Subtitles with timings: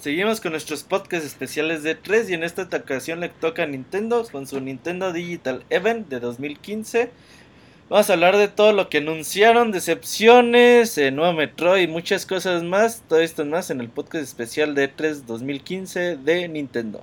[0.00, 4.24] Seguimos con nuestros podcasts especiales de 3 y en esta ocasión le toca a Nintendo
[4.30, 7.10] con su Nintendo Digital Event de 2015.
[7.88, 12.62] Vamos a hablar de todo lo que anunciaron, decepciones, eh, nuevo Metroid y muchas cosas
[12.62, 13.02] más.
[13.08, 17.02] Todo esto más en el podcast especial de 3 2015 de Nintendo.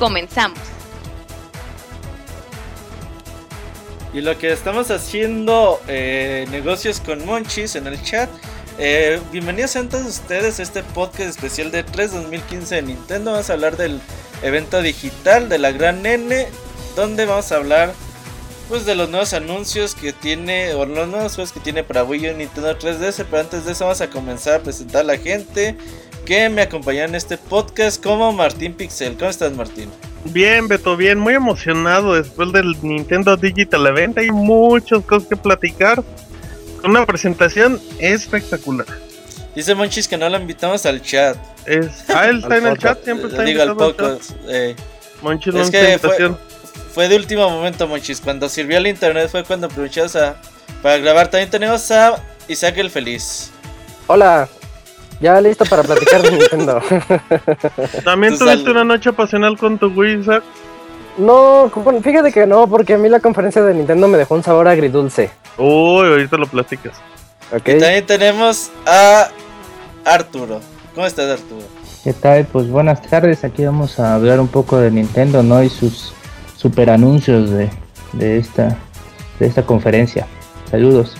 [0.00, 0.58] Comenzamos.
[4.14, 8.30] Y lo que estamos haciendo, eh, negocios con Monchis en el chat.
[8.78, 13.32] Eh, bienvenidos a todos ustedes a este podcast especial de 3 2015 de Nintendo.
[13.32, 14.00] Vamos a hablar del
[14.42, 16.48] evento digital de la gran N,
[16.96, 17.92] donde vamos a hablar
[18.70, 22.28] pues de los nuevos anuncios que tiene o los nuevos juegos que tiene para Wii
[22.28, 23.26] U y Nintendo 3DS.
[23.30, 25.76] Pero antes de eso vamos a comenzar a presentar a la gente
[26.24, 29.16] que me acompañan en este podcast como Martín Pixel.
[29.16, 29.90] ¿Cómo estás, Martín?
[30.24, 34.18] Bien, Beto, bien, muy emocionado después del Nintendo Digital Event.
[34.18, 36.02] Hay muchas cosas que platicar.
[36.82, 38.86] Una presentación espectacular.
[39.54, 41.36] Dice Monchis que no lo invitamos al chat.
[41.66, 44.30] Es, ah, él está en el chat, siempre está Digo al podcast.
[44.48, 44.76] Eh.
[45.22, 46.32] Monchis es que fue,
[46.94, 48.20] fue, de último momento, Monchis.
[48.20, 50.16] Cuando sirvió el internet fue cuando aprovechamos
[50.82, 51.28] para grabar.
[51.28, 53.50] También tenemos a Isaac el Feliz.
[54.06, 54.48] Hola,
[55.20, 56.80] ya listo para platicar de Nintendo.
[58.04, 60.24] ¿También tuviste una noche pasional con tu Wii?
[61.18, 61.70] No,
[62.02, 65.30] fíjate que no, porque a mí la conferencia de Nintendo me dejó un sabor agridulce.
[65.58, 66.98] Uy, ahorita lo platicas.
[67.52, 67.76] Okay.
[67.76, 69.28] Y también tenemos a
[70.04, 70.60] Arturo.
[70.94, 71.66] ¿Cómo estás, Arturo?
[72.02, 72.46] ¿Qué tal?
[72.46, 73.44] Pues buenas tardes.
[73.44, 75.62] Aquí vamos a hablar un poco de Nintendo, ¿no?
[75.62, 76.14] Y sus
[76.56, 77.68] super anuncios de,
[78.12, 78.78] de esta,
[79.38, 80.26] de esta conferencia.
[80.70, 81.16] Saludos.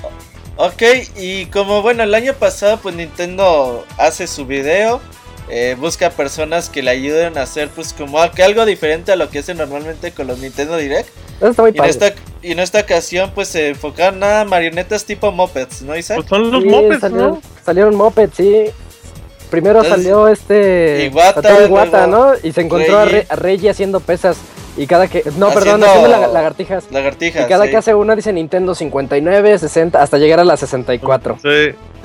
[0.62, 0.82] Ok,
[1.16, 5.00] y como bueno, el año pasado pues Nintendo hace su video,
[5.48, 9.38] eh, busca personas que le ayuden a hacer pues como algo diferente a lo que
[9.38, 11.08] hace normalmente con los Nintendo Direct.
[11.40, 12.12] Está muy y, en esta,
[12.42, 16.18] y, en esta, ocasión pues se enfocaron a marionetas tipo mopeds, ¿no Isaac?
[16.18, 17.42] Pues son los mopeds, salieron, ¿no?
[17.64, 18.66] Salieron mopeds, sí.
[19.50, 22.34] Primero salió este Iwata, ¿no?
[22.42, 24.36] Y se encontró a, a Reggie haciendo pesas.
[24.76, 25.24] Y cada que.
[25.36, 26.90] No, perdón, haciendo lagartijas.
[26.90, 27.46] Lagartijas.
[27.46, 31.38] Y cada que hace una dice Nintendo 59, 60, hasta llegar a la 64.
[31.42, 31.48] Sí.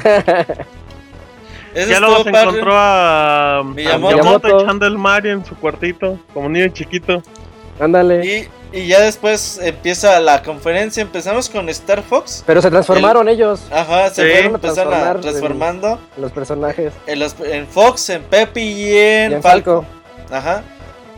[1.90, 7.22] ya luego se encontró a Miyamoto, echando el Mario en su cuartito, como niño chiquito.
[7.80, 8.26] Ándale.
[8.26, 11.02] Y, y, ya después empieza la conferencia.
[11.02, 12.42] Empezamos con Star Fox.
[12.48, 13.62] Pero se transformaron ellos.
[13.70, 14.60] Ajá, se fueron a
[15.20, 16.00] transformando.
[16.18, 16.94] los personajes.
[17.06, 19.86] En, los, en Fox, en Pepe y en, Falco.
[20.32, 20.64] Ajá.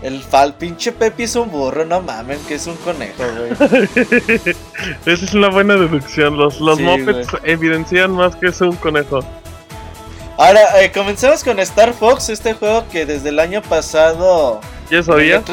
[0.01, 3.51] El fal pinche Pepe es un burro, no mamen, que es un conejo, güey.
[5.05, 6.37] Esa es una buena deducción.
[6.37, 6.79] Los, los
[7.43, 9.21] evidencian más que es un conejo.
[10.37, 14.61] Ahora, eh, comencemos con Star Fox, este juego que desde el año pasado.
[14.91, 15.43] ¿Ya sabía?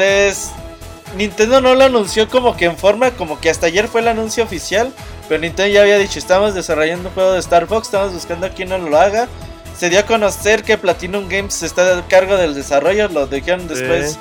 [1.16, 4.44] Nintendo no lo anunció como que en forma, como que hasta ayer fue el anuncio
[4.44, 4.92] oficial.
[5.26, 8.50] Pero Nintendo ya había dicho: estamos desarrollando un juego de Star Fox, estamos buscando a
[8.50, 9.26] quien no lo haga.
[9.74, 14.18] Se dio a conocer que Platinum Games está a cargo del desarrollo, lo dijeron después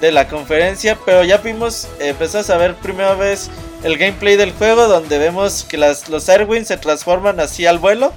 [0.00, 3.50] de la conferencia, pero ya vimos, empezamos a ver primera vez
[3.82, 8.12] el gameplay del juego donde vemos que las, los Airwings se transforman así al vuelo.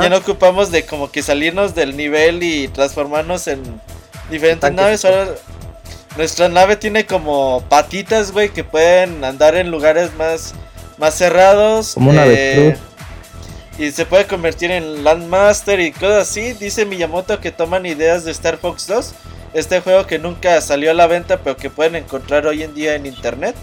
[0.00, 3.62] Ya no ocupamos de como que salirnos del nivel y transformarnos en
[4.30, 5.04] diferentes naves.
[5.04, 5.28] Ahora
[6.16, 10.54] nuestra nave tiene como patitas, güey, que pueden andar en lugares más,
[10.96, 11.94] más cerrados.
[11.94, 12.76] Como una eh,
[13.78, 16.54] y se puede convertir en Landmaster y cosas así.
[16.54, 19.14] Dice Miyamoto que toman ideas de Star Fox 2
[19.56, 22.94] este juego que nunca salió a la venta, pero que pueden encontrar hoy en día
[22.94, 23.56] en internet.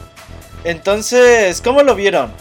[0.64, 2.32] Entonces, ¿cómo lo vieron?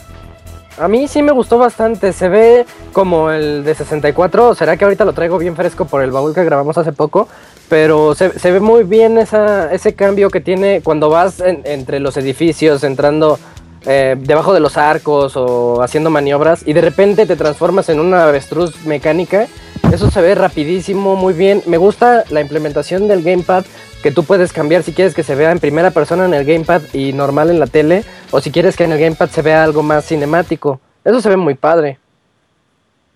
[0.79, 2.65] A mí sí me gustó bastante, se ve
[2.95, 6.43] como el de 64, será que ahorita lo traigo bien fresco por el baúl que
[6.45, 7.29] grabamos hace poco,
[7.69, 13.39] pero se, ve muy bien ese cambio que tiene cuando vas entre los edificios, entrando
[13.87, 18.25] eh, debajo de los arcos o haciendo maniobras y de repente te transformas en una
[18.25, 19.49] avestruz mecánica
[19.93, 21.63] Eso se ve rapidísimo, muy bien.
[21.67, 23.65] Me gusta la implementación del gamepad
[24.03, 26.83] que tú puedes cambiar si quieres que se vea en primera persona en el gamepad
[26.93, 29.83] y normal en la tele, o si quieres que en el gamepad se vea algo
[29.83, 30.81] más cinemático.
[31.05, 31.99] Eso se ve muy padre.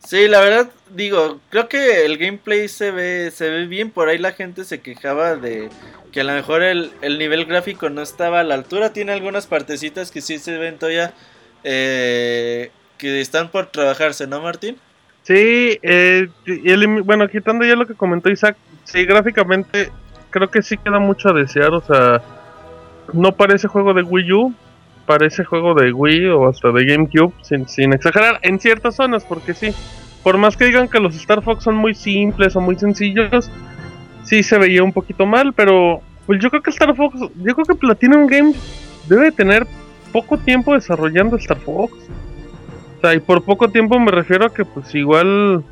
[0.06, 3.90] Sí, la verdad, digo, creo que el gameplay se ve, se ve bien.
[3.90, 5.68] Por ahí la gente se quejaba de
[6.12, 8.92] que a lo mejor el, el nivel gráfico no estaba a la altura.
[8.92, 11.12] Tiene algunas partecitas que sí se ven todavía
[11.64, 14.76] eh, que están por trabajarse, ¿no, Martín?
[15.22, 19.90] Sí, eh, el- bueno, quitando ya lo que comentó Isaac, sí, gráficamente
[20.30, 22.22] creo que sí queda mucho a desear, o sea,
[23.12, 24.54] no parece juego de Wii U,
[25.06, 29.54] parece juego de Wii o hasta de GameCube, sin, sin exagerar, en ciertas zonas, porque
[29.54, 29.74] sí,
[30.22, 33.50] por más que digan que los Star Fox son muy simples o muy sencillos,
[34.26, 37.64] sí se veía un poquito mal, pero pues yo creo que Star Fox, yo creo
[37.64, 38.56] que Platinum Games
[39.08, 39.66] debe tener
[40.12, 41.94] poco tiempo desarrollando Star Fox.
[42.98, 45.64] O sea, y por poco tiempo me refiero a que pues igual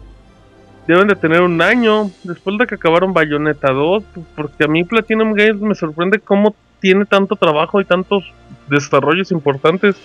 [0.86, 4.84] deben de tener un año después de que acabaron Bayonetta 2, pues, porque a mí
[4.84, 8.24] Platinum Games me sorprende cómo tiene tanto trabajo y tantos
[8.68, 9.96] desarrollos importantes.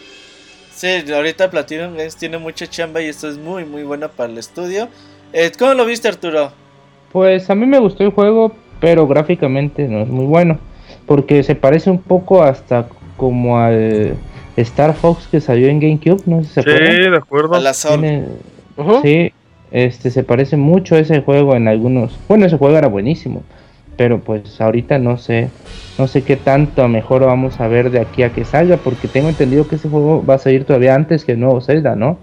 [0.73, 4.37] Sí, ahorita Platinum Games tiene mucha chamba y esto es muy, muy bueno para el
[4.37, 4.87] estudio.
[5.33, 6.53] Eh, ¿Cómo lo viste, Arturo?
[7.11, 10.57] Pues a mí me gustó el juego, pero gráficamente no es muy bueno.
[11.05, 14.13] Porque se parece un poco hasta como al
[14.57, 17.11] Star Fox que salió en GameCube, no sé si se Sí, acuerdan.
[17.11, 17.55] de acuerdo.
[17.55, 17.71] A la.
[17.73, 18.25] Tiene-.
[19.01, 19.31] Sí,
[19.71, 22.17] este se parece mucho a ese juego en algunos.
[22.27, 23.43] Bueno, ese juego era buenísimo,
[23.97, 25.49] pero pues ahorita no sé,
[25.97, 29.07] no sé qué tanto a mejor vamos a ver de aquí a que salga, porque
[29.07, 32.17] tengo entendido que ese juego va a salir todavía antes que el nuevo Zelda, ¿no?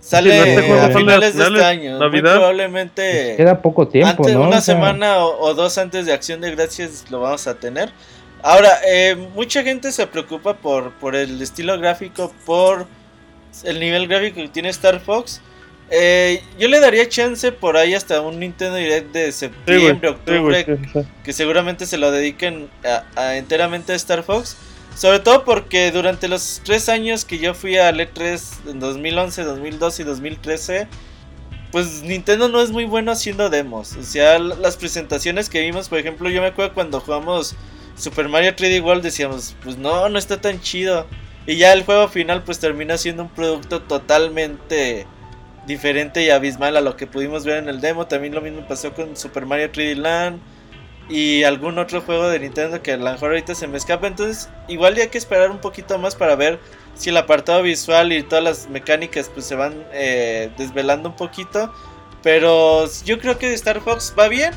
[0.00, 1.90] Sale Sí, este juego a finales de este año.
[1.92, 2.34] Muy Navidad.
[2.36, 4.40] probablemente Pues queda poco tiempo, antes, ¿no?
[4.42, 7.54] una O sea, semana o, o dos antes de Acción de Gracias lo vamos a
[7.54, 7.90] tener.
[8.42, 12.86] Ahora, eh, mucha gente se preocupa por, por el estilo gráfico, por
[13.64, 15.40] el nivel gráfico que tiene Star Fox.
[15.90, 20.78] Eh, yo le daría chance por ahí hasta un Nintendo Direct de septiembre, sí, octubre,
[20.92, 21.00] sí.
[21.24, 24.56] que seguramente se lo dediquen a, a enteramente a Star Fox.
[24.98, 30.02] Sobre todo porque durante los tres años que yo fui a E3 en 2011, 2012
[30.02, 30.88] y 2013,
[31.70, 33.94] pues Nintendo no es muy bueno haciendo demos.
[33.94, 37.54] O sea, las presentaciones que vimos, por ejemplo, yo me acuerdo cuando jugamos
[37.94, 41.06] Super Mario 3D World, decíamos, pues no, no está tan chido.
[41.46, 45.06] Y ya el juego final pues termina siendo un producto totalmente
[45.64, 48.08] diferente y abismal a lo que pudimos ver en el demo.
[48.08, 50.40] También lo mismo pasó con Super Mario 3D Land
[51.08, 54.06] y algún otro juego de Nintendo que a lo mejor ahorita se me escapa.
[54.06, 56.58] Entonces, igual ya hay que esperar un poquito más para ver
[56.94, 61.72] si el apartado visual y todas las mecánicas pues se van eh, desvelando un poquito.
[62.22, 64.52] Pero yo creo que Star Fox va bien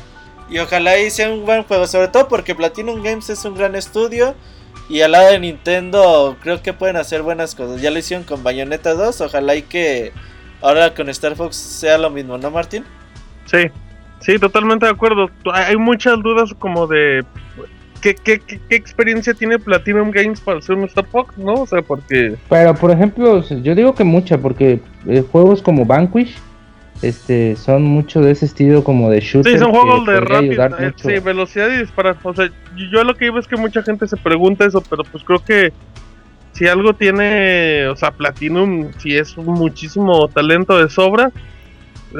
[0.50, 3.74] y ojalá y sea un buen juego, sobre todo porque Platinum Games es un gran
[3.74, 4.34] estudio.
[4.88, 7.80] Y al lado de Nintendo creo que pueden hacer buenas cosas.
[7.80, 9.22] Ya lo hicieron con Bayonetta 2.
[9.22, 10.12] Ojalá y que
[10.60, 12.84] ahora con Star Fox sea lo mismo, ¿no, Martín?
[13.46, 13.70] Sí,
[14.22, 15.30] sí, totalmente de acuerdo.
[15.52, 17.24] Hay muchas dudas como de
[18.00, 21.54] qué, qué, qué, qué experiencia tiene Platinum Games para hacer un Star Fox, ¿no?
[21.54, 26.36] O sea, porque Pero por ejemplo, yo digo que mucha, porque eh, juegos como Vanquish
[27.00, 29.52] este son mucho de ese estilo como de shooter.
[29.52, 32.16] sí, son juegos de rápido, eh, sí, velocidad y disparar.
[32.22, 32.46] O sea,
[32.76, 35.44] yo yo lo que digo es que mucha gente se pregunta eso, pero pues creo
[35.44, 35.72] que
[36.52, 41.32] si algo tiene, o sea, Platinum, si es muchísimo talento de sobra.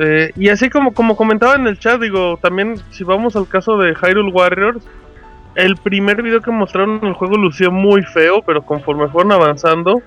[0.01, 3.77] Eh, y así como, como comentaba en el chat, digo, también si vamos al caso
[3.77, 4.83] de Hyrule Warriors,
[5.55, 10.01] el primer video que mostraron en el juego lució muy feo, pero conforme fueron avanzando,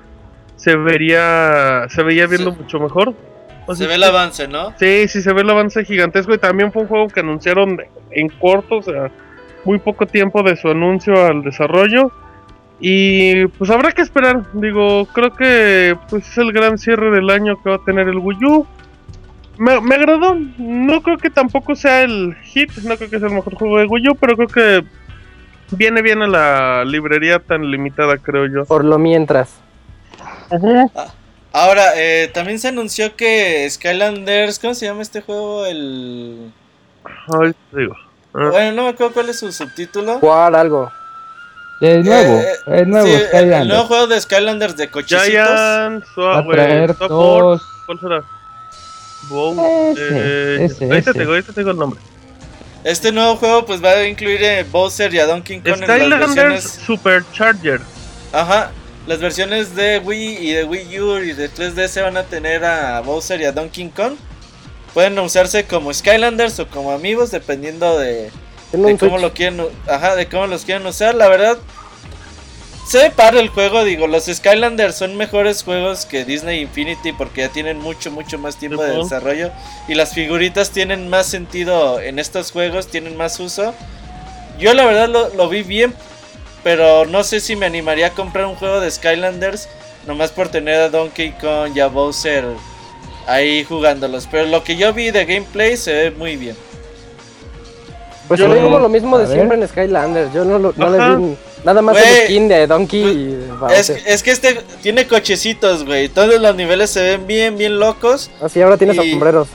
[0.56, 2.58] se vería, se veía viendo Sí.
[2.62, 3.14] mucho mejor.
[3.68, 4.74] O Se sea, ve el avance, ¿no?
[4.78, 7.78] Sí, sí se ve el avance gigantesco y también fue un juego que anunciaron
[8.12, 9.12] en corto, o sea,
[9.66, 12.12] muy poco tiempo de su anuncio al desarrollo.
[12.80, 17.56] Y pues habrá que esperar, digo, creo que pues es el gran cierre del año
[17.64, 18.68] que va a tener el Wii U.
[19.58, 23.34] Me, me agradó, no creo que tampoco sea el hit, no creo que sea el
[23.36, 24.86] mejor juego de Wii U, pero creo que
[25.72, 28.66] viene bien a la librería tan limitada, creo yo.
[28.66, 29.54] Por lo mientras.
[31.54, 35.66] Ahora, eh, también se anunció que Skylanders, ¿cómo se llama este juego?
[35.66, 36.52] El...
[37.06, 37.96] Ay, digo.
[38.34, 40.20] ah, Bueno, no me acuerdo cuál es su subtítulo.
[40.20, 40.92] Jugar algo.
[41.82, 45.26] El nuevo, Eh, el nuevo sí, el- nuevo juego de Skylanders de cochecitos.
[45.32, 46.04] Giant,
[47.10, 47.62] dos.
[47.86, 48.24] ¿Cuál será?
[49.30, 51.14] Bow, Ese, eh, ese, ahorita ese.
[51.14, 52.00] te digo, ahorita te digo el nombre.
[52.84, 55.90] Este nuevo juego pues va a incluir a Bowser y a Donkey Kong en las
[55.90, 56.80] Skylanders versiones...
[56.86, 57.82] Supercharger.
[58.32, 58.72] Ajá,
[59.08, 63.02] las versiones de Wii y de Wii U y de 3DS van a tener a
[63.02, 64.14] Bowser y a Donkey Kong.
[64.94, 68.32] Pueden usarse como Skylanders o como amigos dependiendo de,
[69.00, 71.16] cómo lo quieren, ajá, de cómo los quieren usar.
[71.16, 71.58] La verdad,
[72.86, 77.42] se ve padre el juego, digo, los Skylanders son mejores juegos que Disney Infinity porque
[77.42, 79.52] ya tienen mucho, mucho más tiempo de desarrollo
[79.88, 83.74] y las figuritas tienen más sentido en estos juegos, tienen más uso.
[84.60, 85.94] Yo la verdad lo, lo vi bien,
[86.64, 89.68] pero no sé si me animaría a comprar un juego de Skylanders
[90.06, 92.46] nomás por tener a Donkey Kong y a Bowser
[93.28, 94.28] ahí jugándolos.
[94.30, 96.56] Pero lo que yo vi de gameplay se ve muy bien.
[98.28, 100.34] Pues Yo- yo digo lo mismo de siempre en Skylanders.
[100.34, 103.94] Yo no, lo- no le vi nada más Güey, el skin de Donkey pues, y
[103.94, 106.10] Es, es que este tiene cochecitos, güey.
[106.10, 108.32] Todos los niveles se ven bien, bien locos.
[108.42, 109.48] Así ahora tiene y- sombreros.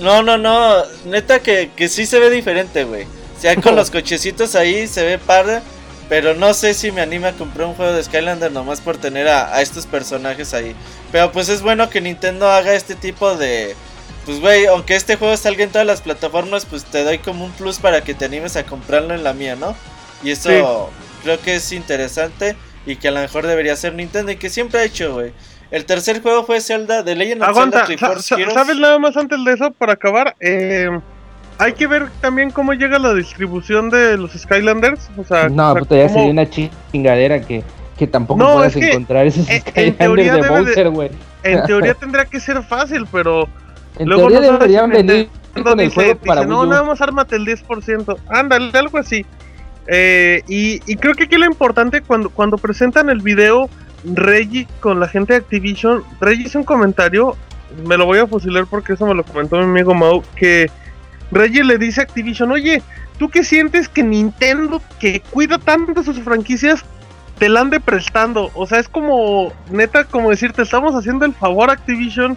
[0.00, 0.76] No, no, no.
[1.04, 3.04] Neta que, que sí se ve diferente, güey.
[3.04, 5.60] O sea, con los cochecitos ahí se ve padre.
[6.08, 9.28] Pero no sé si me anima a comprar un juego de Skylander nomás por tener
[9.28, 10.74] a, a estos personajes ahí.
[11.10, 13.74] Pero pues es bueno que Nintendo haga este tipo de...
[14.24, 17.50] Pues güey, aunque este juego salga en todas las plataformas, pues te doy como un
[17.52, 19.74] plus para que te animes a comprarlo en la mía, ¿no?
[20.22, 20.94] Y eso Sí.
[21.24, 22.54] creo que es interesante
[22.86, 25.32] y que a lo mejor debería ser Nintendo y que siempre ha hecho, güey.
[25.72, 28.50] El tercer juego fue Zelda, The Legend of Aguanta, Zelda sa- sa-.
[28.52, 30.36] ¿sabes nada más antes de eso para acabar?
[30.38, 30.88] Eh,
[31.58, 35.08] hay que ver también cómo llega la distribución de los Skylanders.
[35.16, 37.64] O sea, No, o sea, puta, ya cómo- sería una chingadera que,
[37.98, 40.90] que tampoco No, puedas es que, encontrar esos en teoría Skylanders de debe de- Bowser,
[40.90, 41.10] güey.
[41.42, 43.48] En teoría tendría que ser fácil, pero
[44.02, 47.00] En luego teoría no deberían venir con el dice, juego para dice, no, nada más
[47.00, 48.16] ármate el 10%.
[48.28, 49.24] Ándale, algo así.
[49.86, 53.68] Eh, y, y creo que aquí lo importante cuando, cuando presentan el video
[54.04, 57.36] Reggie con la gente de Activision, Reggie hizo un comentario,
[57.86, 60.70] me lo voy a fusilar porque eso me lo comentó mi amigo Mau, que
[61.30, 62.82] Reggie le dice a Activision, oye,
[63.18, 66.84] ¿tú qué sientes que Nintendo, que cuida tanto sus franquicias,
[67.38, 68.50] te la ande prestando?
[68.54, 72.36] O sea, es como, neta, como decirte, estamos haciendo el favor a Activision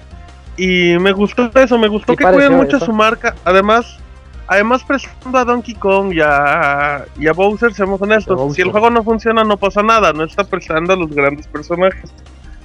[0.58, 2.86] y me gustó eso, me gustó Sí que cuiden mucho eso.
[2.86, 4.00] su marca, además...
[4.48, 8.56] Además, prestando a Donkey Kong y a, y a Bowser, seamos honestos, Bowser.
[8.56, 12.12] si el juego no funciona, no pasa nada, no está prestando a los grandes personajes.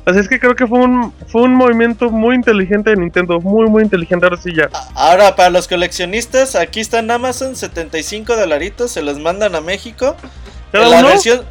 [0.04, 3.68] Así es que creo que fue un, fue un movimiento muy inteligente de Nintendo, muy,
[3.68, 4.26] muy inteligente.
[4.26, 4.68] Ahora sí ya.
[4.94, 10.16] Ahora, para los coleccionistas, aquí está en Amazon, 75 dolaritos, se los mandan a México.
[10.72, 11.08] ¿Cada la uno?
[11.08, 11.42] versión...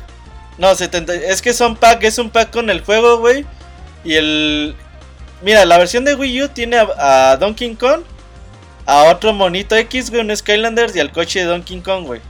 [0.57, 1.13] No, 70...
[1.13, 3.45] es que son pack, es un pack con el juego, güey.
[4.03, 4.75] Y el...
[5.41, 8.01] Mira, la versión de Wii U tiene a, a Donkey Kong,
[8.85, 12.21] a otro monito X, güey, un Skylanders y al coche de Donkey Kong, güey.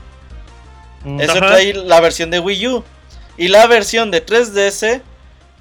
[1.04, 1.20] Mm.
[1.20, 1.40] Eso Ajá.
[1.48, 2.84] trae la versión de Wii U.
[3.36, 5.00] Y la versión de 3DS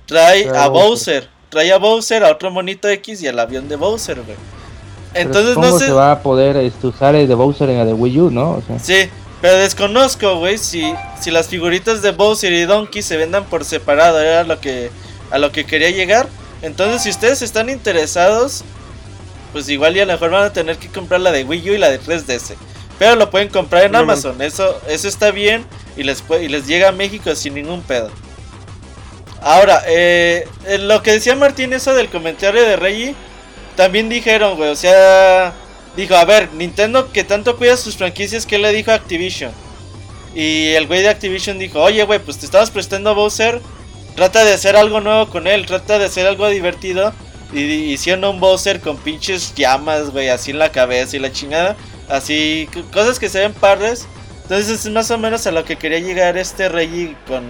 [0.06, 0.70] trae a Bowser.
[0.70, 1.30] Bowser.
[1.50, 4.38] Trae a Bowser, a otro monito X y al avión de Bowser, güey.
[5.14, 5.88] Entonces no sé...
[5.88, 8.52] se va a poder este, usar el de Bowser en la de Wii U, ¿no?
[8.52, 9.10] O sea, Sí,
[9.42, 14.20] pero desconozco, güey, si, si las figuritas de Bowser y Donkey se vendan por separado,
[14.20, 14.92] era lo que
[15.32, 16.28] a lo que quería llegar.
[16.62, 18.64] Entonces, si ustedes están interesados,
[19.54, 21.74] pues igual y a lo mejor van a tener que comprar la de Wii U
[21.74, 22.56] y la de 3DS.
[22.98, 23.96] Pero lo pueden comprar en.
[23.96, 27.82] Amazon, eso eso está bien y les puede- y les llega a México sin ningún
[27.82, 28.12] pedo.
[29.42, 30.46] Ahora, eh,
[30.82, 33.16] lo que decía Martín, eso del comentario de Reggie,
[33.78, 35.54] también dijeron, güey, o sea,
[35.96, 39.52] dijo, a ver, Nintendo que tanto cuida sus franquicias, ¿qué le dijo a Activision?
[40.36, 43.62] Y el güey de Activision dijo, oye, güey, pues te estamos prestando a Bowser,
[44.16, 47.14] trata de hacer algo nuevo con él, trata de hacer algo divertido.
[47.54, 51.32] Y y hicieron un Bowser con pinches llamas, güey, así en la cabeza y la
[51.32, 51.76] chingada.
[52.08, 54.08] Así, cosas que se ven padres.
[54.44, 57.44] Entonces es más o menos a lo que quería llegar este Reggie con,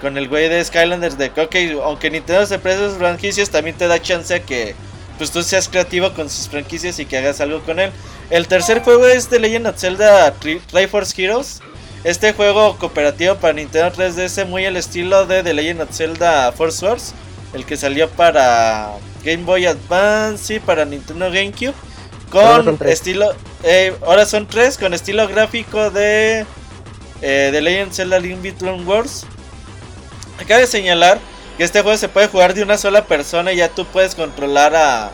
[0.00, 1.18] con el güey de Skylanders.
[1.18, 4.74] De que, ok, aunque Nintendo se presta sus franquicias, también te da chance a que
[5.18, 7.90] pues tú seas creativo con sus franquicias y que hagas algo con él.
[8.28, 11.60] El tercer juego es The Legend of Zelda Tri- Triforce Heroes.
[12.06, 16.86] Este juego cooperativo para Nintendo 3DS muy al estilo de The Legend of Zelda Force
[16.86, 17.14] Wars.
[17.52, 18.92] El que salió para
[19.24, 21.74] Game Boy Advance y para Nintendo GameCube.
[22.30, 23.34] Con estilo...
[23.64, 26.46] eh, ahora son tres con estilo gráfico de...
[27.22, 29.26] Eh, The Legend of Zelda Link Between Worlds.
[30.40, 31.18] Acaba de señalar
[31.56, 34.76] que este juego se puede jugar de una sola persona y ya tú puedes controlar
[34.76, 35.10] a,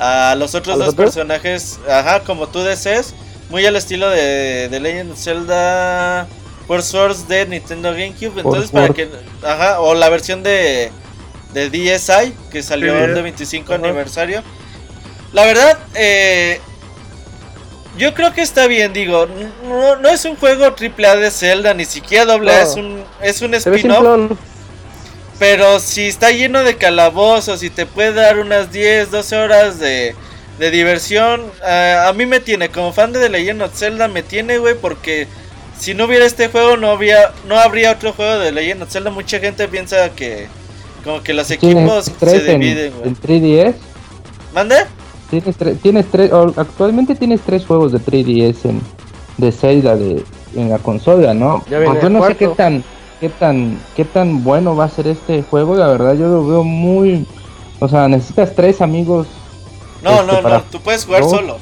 [0.00, 1.14] a los otros ¿A los dos otros?
[1.14, 3.14] personajes, ajá, como tú desees,
[3.50, 6.26] muy al estilo de, de Legend of Zelda
[6.66, 9.08] Force Wars de Nintendo GameCube, entonces Force para que,
[9.42, 10.90] ajá, o la versión de,
[11.52, 13.84] de DSi que salió Sí, de 25 ajá.
[13.84, 14.42] aniversario.
[15.32, 16.60] La verdad, eh,
[17.98, 19.26] yo creo que está bien, digo,
[19.66, 22.58] no, no es un juego triple A de Zelda, ni siquiera doble No.
[22.58, 24.32] es un, es un spin-off.
[25.38, 30.14] Pero si está lleno de calabozos y te puede dar unas 10, 12 horas de,
[30.60, 34.22] de diversión, ah, a mí me tiene, como fan de The Legend of Zelda, me
[34.22, 35.26] tiene, güey, porque
[35.78, 39.10] si no hubiera este juego no había, no habría otro juego de Legend of Zelda.
[39.10, 40.46] Mucha gente piensa que
[41.02, 43.08] como que los equipos se dividen, güey.
[43.08, 43.74] en 3DS.
[44.54, 44.76] ¿Mande?
[45.30, 48.80] Tienes, tre- tienes tres, o- actualmente tienes tres juegos de 3DS en,
[49.38, 50.22] de Zelda de,
[50.56, 51.64] en la consola, ¿no?
[51.70, 52.84] Ya Pues yo el no sé qué tan
[53.20, 55.74] qué tan, qué tan bueno va a ser este juego.
[55.76, 57.26] La verdad, yo lo veo muy.
[57.78, 59.26] O sea, necesitas tres amigos.
[60.02, 61.58] No, este, no, para- no, tú puedes jugar solo.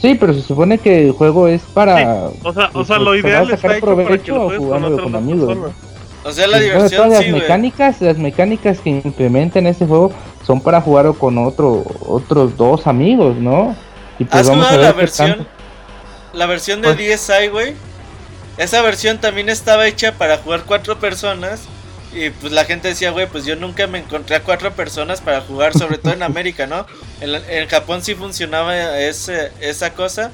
[0.00, 2.30] Sí, pero se supone que el juego es para.
[2.42, 4.42] O sea, o pues, sea, lo para ideal sacar está hecho para que provecho lo
[4.46, 4.48] o
[4.80, 5.58] juegues con amigos.
[6.24, 10.12] O sea, la diversión todas las sí, mecánicas, las mecánicas que implementan este juego
[10.46, 13.74] son para jugarlo con otro, otros dos amigos, ¿no?
[14.18, 15.28] Y pues ¿Has vamos a jugado ver la versión?
[15.30, 15.46] tanto-
[16.32, 17.74] La versión de Pues- DSi, güey.
[18.56, 21.62] Esa versión también estaba hecha para jugar cuatro personas.
[22.14, 25.40] Y pues la gente decía, güey, pues yo nunca me encontré a cuatro personas para
[25.40, 26.86] jugar, sobre todo en América, ¿no?
[27.22, 30.30] En, en Japón sí funcionaba ese, esa cosa.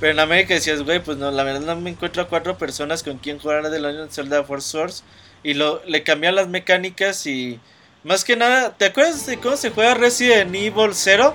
[0.00, 3.02] Pero en América decías, güey, pues no, la verdad no me encuentro a cuatro personas
[3.02, 5.02] con quien jugar de Legend of Zelda Force Source.
[5.42, 7.60] Y lo, le cambiaron las mecánicas y...
[8.02, 11.34] Más que nada, ¿te acuerdas de cómo se juega Resident Evil 0?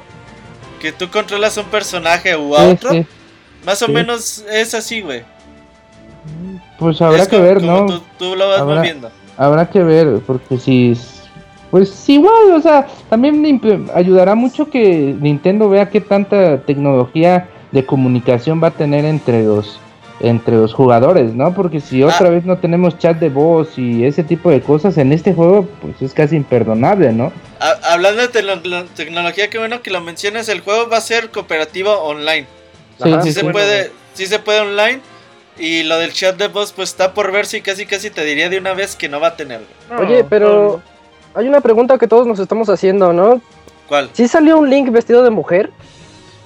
[0.82, 2.90] Que tú controlas a un personaje u a Sí, otro.
[2.92, 3.06] sí.
[3.64, 3.92] Más o Sí.
[3.92, 5.24] menos es así, güey.
[6.80, 7.86] Pues habrá Es que como- ver, como ¿no?
[7.86, 9.12] Tú, tú lo vas Habrá- moviendo.
[9.38, 10.98] Habrá que ver, porque si...
[11.66, 13.62] es- Pues igual, o sea, también
[13.94, 19.80] ayudará mucho que Nintendo vea qué tanta tecnología de comunicación va a tener entre los
[20.22, 21.54] entre los jugadores, ¿no?
[21.54, 22.30] Porque si otra Ah.
[22.30, 26.02] vez no tenemos chat de voz y ese tipo de cosas en este juego, pues
[26.02, 27.34] es casi imperdonable, ¿no?
[27.60, 30.48] Ha- hablando de tecno- tecnología, qué bueno que lo mencionas.
[30.48, 32.48] El juego va a ser cooperativo online.
[33.04, 33.22] Sí, Ajá.
[33.24, 35.02] Sí, sí, se puede, sí se puede online.
[35.60, 38.48] Y lo del chat de voz, pues está por ver si casi casi te diría
[38.50, 39.62] de una vez que no va a tener.
[39.92, 40.82] No, Oye, pero
[41.36, 43.42] hay una pregunta que todos nos estamos haciendo, ¿no?
[43.88, 44.10] ¿Cuál?
[44.14, 45.72] ¿Sí salió un Link vestido de mujer?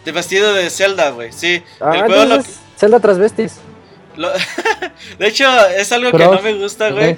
[0.05, 1.31] De vestido de Zelda, güey.
[1.31, 1.63] Sí.
[1.79, 2.43] Ah, el juego lo,
[2.77, 3.57] Zelda transvestis.
[4.15, 4.31] lo-
[5.19, 7.17] de hecho, es algo que no me gusta, güey.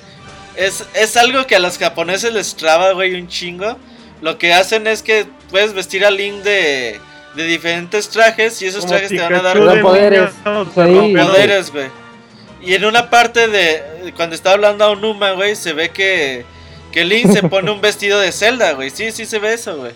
[0.56, 3.78] Es, es algo que a los japoneses les traba, güey, un chingo.
[4.22, 7.00] Lo que hacen es que puedes vestir a Link de,
[7.36, 10.30] de diferentes trajes y esos como trajes te van a dar de poderes.
[10.44, 11.88] poderes, güey.
[12.62, 16.46] Y en una parte de cuando está hablando a Onuma, güey, se ve que
[16.92, 18.90] que Link se pone un vestido de Zelda, güey.
[18.90, 19.94] Sí, sí se ve eso, güey.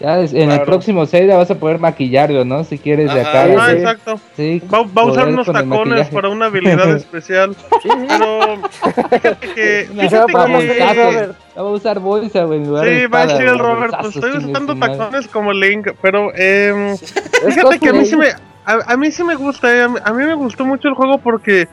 [0.00, 2.64] Ya en el próximo Zelda vas a poder maquillarlo, ¿no?
[2.64, 3.42] Si quieres de acá.
[3.58, 3.76] Ah, sí.
[3.76, 4.20] exacto.
[4.34, 7.54] Sí, Va, va a usar unos tacones para una habilidad especial.
[7.82, 8.06] Sí, sí.
[8.08, 8.62] Pero
[9.10, 9.88] fíjate que.
[9.94, 11.28] Va Fíjate que.
[11.54, 13.94] La va a usar bolsa, güey, en lugar de Sí, va a decir el Robert,
[14.00, 16.96] pues estoy usando tacones como Link, pero eh,
[17.44, 18.28] fíjate que a mí sí me,
[18.64, 20.94] a, a mí sí me gusta, eh, a, mí, a mí me gustó mucho el
[20.94, 21.68] juego porque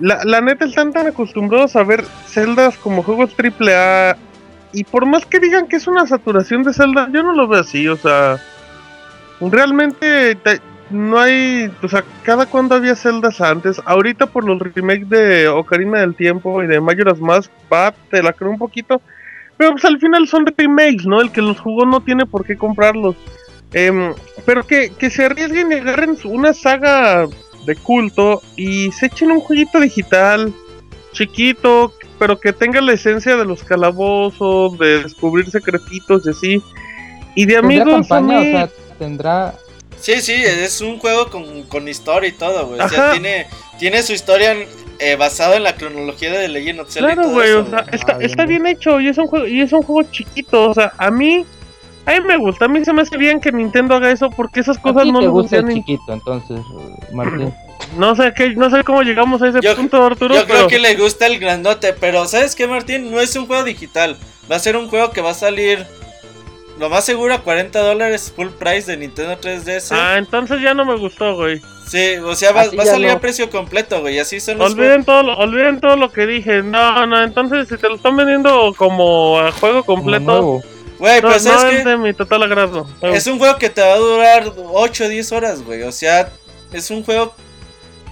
[0.00, 4.16] la, la neta están tan acostumbrados a ver celdas como juegos triple A
[4.72, 7.60] y por más que digan que es una saturación de Zelda, yo no lo veo
[7.60, 8.38] así, o sea,
[9.40, 15.08] realmente te- no hay, o sea, cada cuando había celdas antes, ahorita por los remakes
[15.08, 19.00] de Ocarina del Tiempo y de Majora's Mask, va, te la creo un poquito,
[19.56, 21.20] pero pues al final son remakes, ¿no?
[21.20, 23.16] El que los jugó no tiene por qué comprarlos.
[23.74, 24.14] Em,
[24.46, 27.26] pero que, que se arriesguen y agarren una saga
[27.68, 30.52] de culto y se echen un jueguito digital,
[31.12, 36.62] chiquito, pero que tenga la esencia de los calabozos, de descubrir secretitos y así.
[37.34, 38.40] Y de ¿Tendrá amigos, a campaña?
[38.40, 39.54] mí- O sea, tendrá...
[40.00, 42.80] Sí, sí, es un juego con, con historia y todo, güey.
[42.80, 43.46] O sea, tiene,
[43.80, 44.54] tiene su historia
[45.00, 47.14] eh, basada en la cronología de The Legend of Zelda.
[47.14, 48.62] Claro, güey, o sea, está, Ah, bien, está bien.
[48.62, 51.44] bien hecho y es un juego y es un juego chiquito, o sea, a mí
[52.08, 54.60] a mí me gusta, a mí se me hace bien que Nintendo haga eso porque
[54.60, 57.54] esas cosas no te nos gusta el hacían ni- chiquito, entonces, eh, Martín.
[57.96, 60.78] no sé qué, no sé cómo llegamos a ese Yo- punto, Arturo, Yo creo que
[60.78, 63.10] le gusta el grandote, pero ¿sabes qué, Martín?
[63.10, 64.16] No es un juego digital.
[64.50, 65.86] Va a ser un juego que va a salir,
[66.78, 69.92] lo más seguro, a 40 dólares full price de Nintendo 3DS.
[69.92, 71.60] ah, entonces ya no me gustó, güey.
[71.88, 73.14] Sí, o sea, va, a salir no.
[73.14, 74.18] a precio completo, güey.
[74.18, 76.62] Así son los Olviden todo, lo, olviden todo lo que dije.
[76.62, 80.62] No, no, entonces si te lo están vendiendo como a juego Como completo, nuevo.
[80.98, 81.88] Güey, no, pero no ¿sabes es qué?
[81.88, 82.86] de mi total agrado.
[83.02, 85.82] Es un juego que te va a durar 8 o 10 horas, güey.
[85.82, 86.28] O sea,
[86.72, 87.34] es un juego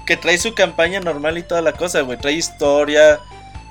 [0.07, 2.17] que trae su campaña normal y toda la cosa, güey.
[2.19, 3.19] Trae historia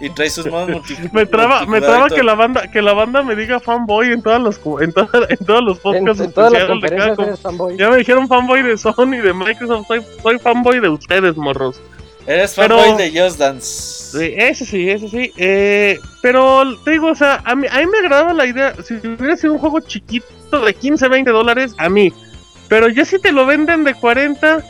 [0.01, 3.23] y trae sus modos multi me traba, me traba que la banda, que la banda
[3.23, 6.51] me diga fanboy en todas las, en, todas- en todos los En, podcasts en todas
[6.51, 7.78] las especiales de cada fanboy.
[7.78, 11.80] Ya me dijeron fanboy de Sony, de Microsoft, soy, soy fanboy de ustedes, morros.
[12.28, 13.68] Eres Pero- fanboy de Just Dance.
[14.18, 15.32] Sí, ese sí, ese sí.
[15.38, 18.74] Eh, pero te digo, o sea, a mí, a mí me agradaba la idea.
[18.84, 22.12] Si hubiera sido un juego chiquito de 15, 20 dólares, a mí.
[22.68, 24.64] Pero ya si te lo venden de 40,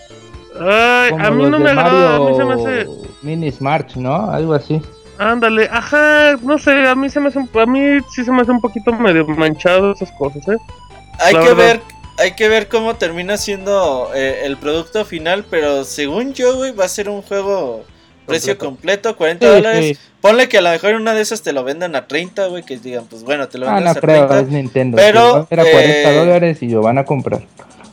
[0.60, 2.15] ay, a mí no me agrada.
[2.18, 2.88] A mí se me hace.
[3.22, 4.30] Mini Smart, ¿no?
[4.32, 4.82] Algo así.
[5.18, 7.39] Ándale, ajá, no sé, a mí se me hace.
[7.39, 10.58] un- A mí sí se me hace un poquito medio manchado esas cosas, ¿eh?
[11.20, 11.58] Hay la que verdad.
[11.65, 11.82] ver,
[12.26, 16.86] hay que ver cómo termina siendo eh, el producto final, pero según yo, güey, va
[16.86, 17.84] a ser un juego
[18.26, 19.86] precio completo, 40 Sí, dólares.
[19.98, 20.04] sí.
[20.22, 22.78] Ponle que a lo mejor una de esas te lo vendan a 30, güey, que
[22.78, 24.40] digan, pues bueno, te lo Ah, vendes no a creo, 30.
[24.40, 24.96] es Nintendo.
[24.98, 27.42] pero, Era 40 eh, dólares y lo van a comprar.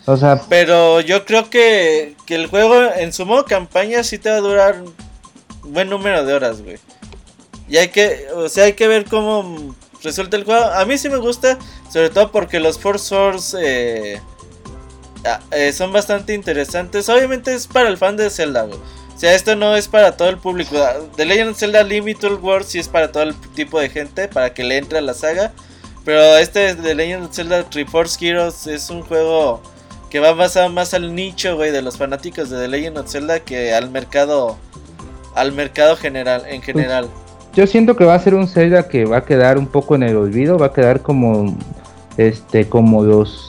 [0.07, 4.31] O sea, Pero yo creo que, que el juego en su modo campaña sí te
[4.31, 4.83] va a durar
[5.63, 6.79] buen número de horas, güey.
[7.69, 10.65] Y hay que, o sea, hay que ver cómo resulta el juego.
[10.65, 11.59] A mí sí me gusta,
[11.91, 14.21] sobre todo porque los Force Swords eh,
[15.25, 17.09] ah, eh, son bastante interesantes.
[17.09, 18.79] Obviamente es para el fan de Zelda, güey.
[19.15, 20.77] O sea, esto no es para todo el público.
[20.79, 24.29] Ah, The Legend of Zelda Limited World sí es para todo el tipo de gente,
[24.29, 25.53] para que le entre a la saga.
[26.05, 29.63] Pero este de Legend of Zelda Triforce Heroes es un juego
[30.11, 33.41] que va basado más al nicho, güey, de los fanáticos de The Legend of Zelda
[33.41, 34.59] que al mercado
[35.35, 37.09] al mercado general en general.
[37.55, 40.03] Yo siento que va a ser un Zelda que va a quedar un poco en
[40.05, 41.57] el olvido, va a quedar como
[42.17, 43.49] este como los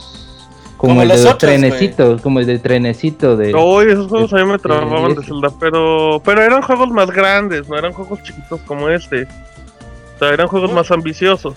[0.77, 4.07] como, Como el los de los otros, trenecitos, como el de trenecito de Oye, esos
[4.07, 5.23] juegos a mí me Este, trababan de.
[5.23, 9.23] Zelda, pero, pero eran juegos más grandes, no eran juegos chiquitos como este.
[9.23, 11.55] O sea, eran juegos más ambiciosos.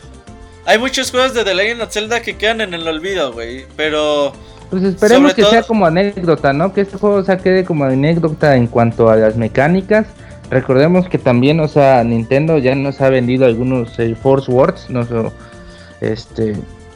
[0.65, 4.33] Hay muchos juegos de The Legend of Zelda que quedan en el olvido, güey, pero
[4.71, 6.73] Pues esperemos que todo- sea como anécdota, ¿no?
[6.73, 10.07] Que este juego o sea, quede como anécdota en cuanto a las mecánicas.
[10.51, 15.11] Recordemos que también, o sea, Nintendo ya nos ha vendido algunos eh, Force Words, nos
[15.11, 15.33] lo-
[16.01, 16.55] este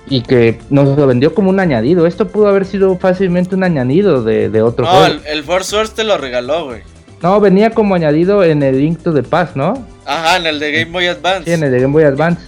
[0.09, 2.07] y que nos lo vendió como un añadido.
[2.07, 5.07] Esto pudo haber sido fácilmente un añadido de, de otro no, juego.
[5.07, 6.83] el, el Force Wars te lo regaló, güey.
[7.23, 9.87] No, venía como añadido en el Link to the Past, ¿no?
[10.07, 11.45] Ajá, en el de Game Boy Advance.
[11.45, 12.41] Sí, en el de Game Boy Advance.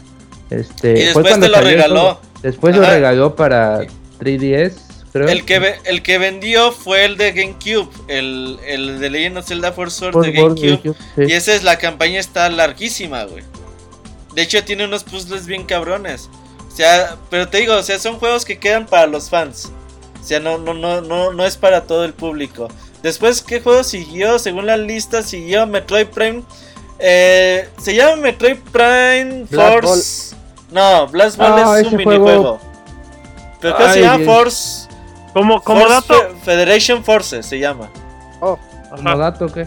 [0.51, 2.21] Este, Y después te lo regaló.
[2.43, 3.83] Después lo regaló para
[4.19, 4.73] 3DS,
[5.13, 5.29] creo.
[5.29, 9.47] El que, ve- el que vendió fue el de GameCube, el, el de Legend of
[9.47, 10.67] Zelda Force Sword de GameCube.
[10.83, 11.23] GameCube, sí.
[11.29, 13.45] Y esa es la campaña está larguísima, güey.
[14.35, 16.29] De hecho tiene unos puzzles bien cabrones.
[16.73, 19.71] O sea, pero te digo, o sea, son juegos que quedan para los fans.
[20.21, 22.69] O sea, no, no, no, no, no es para todo el público.
[23.03, 24.39] Después, ¿qué juego siguió?
[24.39, 26.43] Según la lista, siguió Metroid Prime.
[27.01, 30.37] Eh, se llama Metroid Prime Blast Force.
[30.71, 32.61] No, Blast Ball Ah, es un ese juego- minijuego.
[33.61, 34.25] Pero ¿qué se llama.
[34.25, 34.89] Force?
[35.33, 36.15] Como, como Force dato.
[36.15, 37.89] Fe- Federation Forces se llama.
[38.41, 38.59] Como
[38.93, 39.17] Ajá.
[39.17, 39.67] dato, ¿qué?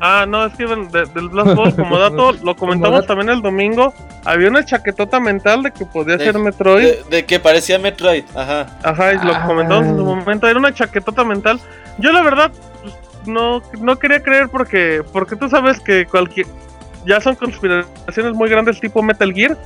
[0.00, 3.08] Ah, no, es que de- del Blast Ball, como dato, lo comentamos dato.
[3.08, 3.92] también el domingo.
[4.24, 6.84] Había una chaquetota mental de que podía De- ser Metroid.
[6.84, 8.66] De, de que parecía Metroid, ajá.
[8.82, 9.44] Ajá, y lo Ah.
[9.46, 10.46] comentamos en su momento.
[10.48, 11.60] Era una chaquetota mental.
[11.98, 12.52] Yo, la verdad,
[13.26, 16.46] no, no quería creer porque, porque tú sabes que cualquier.
[17.04, 19.56] Ya son conspiraciones muy grandes tipo Metal Gear.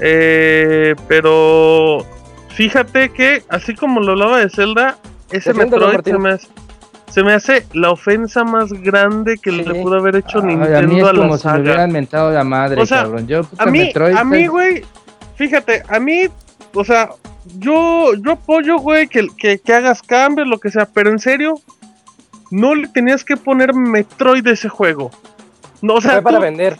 [0.00, 2.04] Eh, pero
[2.54, 4.96] fíjate que, así como lo hablaba de Zelda,
[5.30, 6.48] ese Metroid se me, hace,
[7.10, 9.62] se me hace la ofensa más grande que Sí.
[9.64, 11.92] le pudo haber hecho Ay, a mí Nintendo es a, la como si me hubieran
[11.92, 13.26] mentado la madre, O sea, cabrón.
[13.26, 14.84] Yo, puta, A mí, Metroid, a mí, güey,
[15.36, 16.26] fíjate, a mí,
[16.74, 17.10] o sea,
[17.58, 21.54] yo, yo apoyo, güey, que, que, que hagas cambios, lo que sea, pero en serio,
[22.50, 25.10] no le tenías que poner Metroid a ese juego.
[25.82, 26.76] No, o sea, Fue para tú- vender.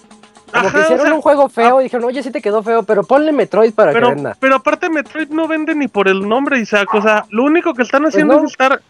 [0.54, 2.62] Como Ajá, que hicieron o sea, un juego feo y dijeron, oye, sí te quedó
[2.62, 4.36] feo, pero ponle Metroid para que pero, venda.
[4.38, 7.82] pero aparte Metroid no vende ni por el nombre, Isaac, o sea, lo único que
[7.82, 8.46] están haciendo Pues no.
[8.46, 8.80] es estar,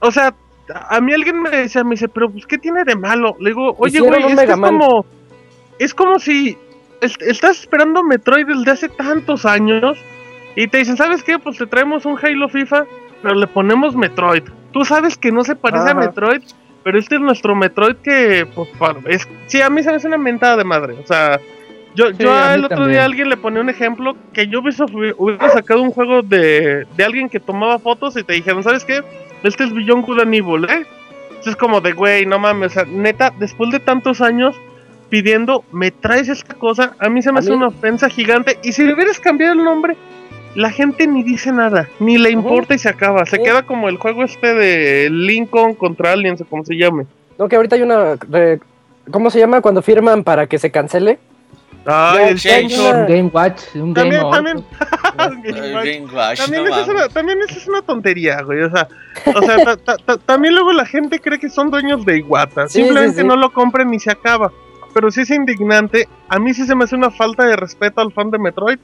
[0.00, 0.34] o sea,
[0.90, 3.34] a mí alguien me decía, me dice, pero pues, ¿qué tiene de malo?
[3.40, 5.06] Le digo, oye, güey, es, que es como,
[5.78, 6.58] es como si
[7.00, 9.96] est- estás esperando Metroid desde hace tantos años
[10.56, 11.38] y te dicen, ¿sabes qué?
[11.38, 12.84] Pues te traemos un Halo FIFA,
[13.22, 14.42] pero le ponemos Metroid.
[14.72, 15.94] Tú sabes que no se parece a.
[15.94, 16.42] Metroid,
[16.84, 18.68] pero este es nuestro Metroid que, pues,
[19.06, 21.40] es, sí, a mí se me hace una mentada de madre, o sea...
[21.96, 22.90] Yo, Sí, yo el otro también.
[22.90, 27.28] día alguien le ponía un ejemplo que yo hubiera sacado un juego de, de alguien
[27.28, 29.00] que tomaba fotos y te dijeron, ¿sabes qué?
[29.44, 30.86] Este es Beyond Good and Evil, ¿eh?
[31.28, 34.56] Entonces es como de, güey, no mames, o sea, neta, después de tantos años
[35.08, 38.58] pidiendo, me traes esta cosa, a mí se me hace una ofensa gigante.
[38.64, 39.96] Y si le hubieras cambiado el nombre,
[40.54, 43.24] la gente ni dice nada, ni le importa y se acaba.
[43.26, 47.06] Se queda como el juego este de Lincoln contra Aliens, o como se llame.
[47.38, 48.16] No, que ahorita hay una...
[48.30, 48.60] re-
[49.10, 51.18] ¿Cómo se llama cuando firman para que se cancele?
[51.84, 52.80] Ay, Ya, el ya, Change ya.
[52.80, 53.16] un Order.
[53.16, 54.64] Game Watch, un Game También,
[55.16, 55.54] también.
[55.54, 58.62] Game Watch, También, no esa es una, también esa es una tontería, güey.
[58.62, 58.88] O sea,
[59.34, 62.68] o sea ta- ta- ta- también luego la gente cree que son dueños de Iguata.
[62.68, 63.26] Sí, Simplemente sí, sí.
[63.26, 64.50] no lo compren y se acaba.
[64.94, 66.08] Pero sí es indignante.
[66.28, 68.78] A mí sí se me hace una falta de respeto al fan de Metroid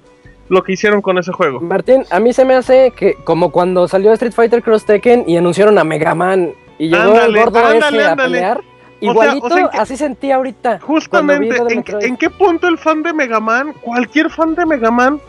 [0.50, 1.60] lo que hicieron con ese juego.
[1.60, 5.36] Martín, a mí se me hace que como cuando salió Street Fighter Cross Tekken y
[5.38, 8.30] anunciaron a Mega Man y llegó Ándale, el gordo ándale, ese a ándale.
[8.34, 8.64] pelear, sea-
[9.00, 10.80] igualito, o sea, ¿en qué- así sentí ahorita.
[10.80, 11.56] Justamente,
[12.00, 15.20] ¿en, qué punto el fan de Mega Man, cualquier fan de Mega Man,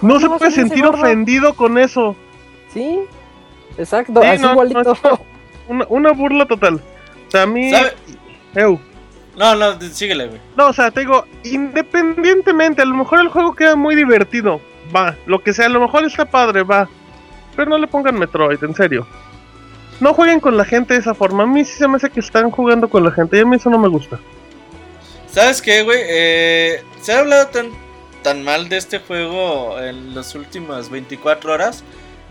[0.00, 2.14] no se ¿Cómo puede sentir ofendido con eso?
[2.72, 3.00] Sí,
[3.76, 4.96] exacto, Sí, así no, igualito.
[5.04, 5.20] no.
[5.68, 6.76] Una, una burla total.
[6.76, 7.70] O sea, a mí...
[7.70, 7.92] ¿Sabe?
[8.54, 8.78] Eu.
[9.38, 10.40] No, no, síguele, güey.
[10.56, 14.60] No, o sea, te digo, independientemente, a lo mejor el juego queda muy divertido,
[14.94, 16.88] va, lo que sea, a lo mejor está padre, va,
[17.54, 19.06] pero no le pongan Metroid, en serio.
[20.00, 22.20] No jueguen con la gente de esa forma, a mí sí se me hace que
[22.20, 24.18] están jugando con la gente y a mí eso no me gusta.
[25.30, 26.00] ¿Sabes qué, güey?
[26.02, 27.70] Eh, se ha hablado tan,
[28.22, 31.84] tan mal de este juego en las últimas 24 horas.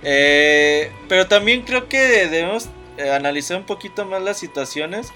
[0.03, 5.13] eh, pero también creo que debemos eh, analizar un poquito más las situaciones.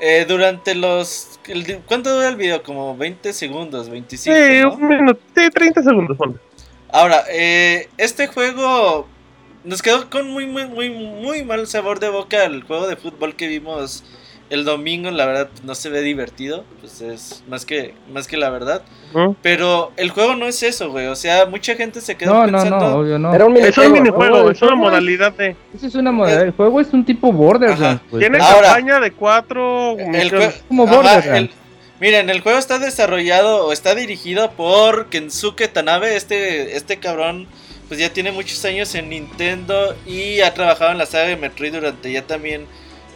[0.00, 1.38] Eh, durante los...
[1.48, 2.62] el- ¿Cuánto dura el video?
[2.62, 4.36] Como 20 segundos, 25.
[4.36, 4.74] Sí, ¿no?
[4.74, 6.36] un minuto, sí, 30 segundos, ponle.
[6.90, 9.06] Ahora, eh, este juego
[9.64, 13.34] nos quedó con muy, muy, muy, muy mal sabor de boca el juego de fútbol
[13.34, 14.04] que vimos
[14.50, 15.10] el domingo.
[15.10, 18.82] La verdad, no se ve divertido, pues es más que, más que la verdad.
[19.14, 19.34] ¿no?
[19.42, 21.06] Pero el juego no es eso, güey.
[21.06, 22.78] O sea, mucha gente se quedó No, no, pensando.
[22.90, 23.34] no, obvio no.
[23.34, 24.50] Era un Es un minijuego, minijuego, ¿no?
[24.50, 25.56] es una es- modalidad de.
[25.74, 26.42] Eso es una modalidad.
[26.42, 28.02] El juego es un tipo Borderlands.
[28.10, 28.20] Pues.
[28.20, 31.26] Tiene Ahora- campaña de cuatro El jue- como Borderlands.
[31.26, 31.50] el-
[31.98, 36.14] Miren, el juego está desarrollado o está dirigido por Kensuke Tanabe.
[36.14, 37.46] Este, este cabrón,
[37.88, 41.72] pues ya tiene muchos años en Nintendo y ha trabajado en la saga de Metroid
[41.72, 42.66] durante ya también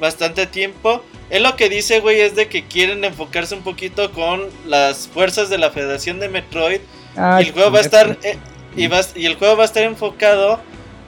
[0.00, 1.02] bastante tiempo.
[1.30, 5.48] Él lo que dice, güey, es de que quieren enfocarse un poquito con las fuerzas
[5.50, 6.80] de la Federación de Metroid
[7.16, 8.36] Ah, y el juego va a estar eh,
[8.76, 10.60] y, va, y el juego va a estar enfocado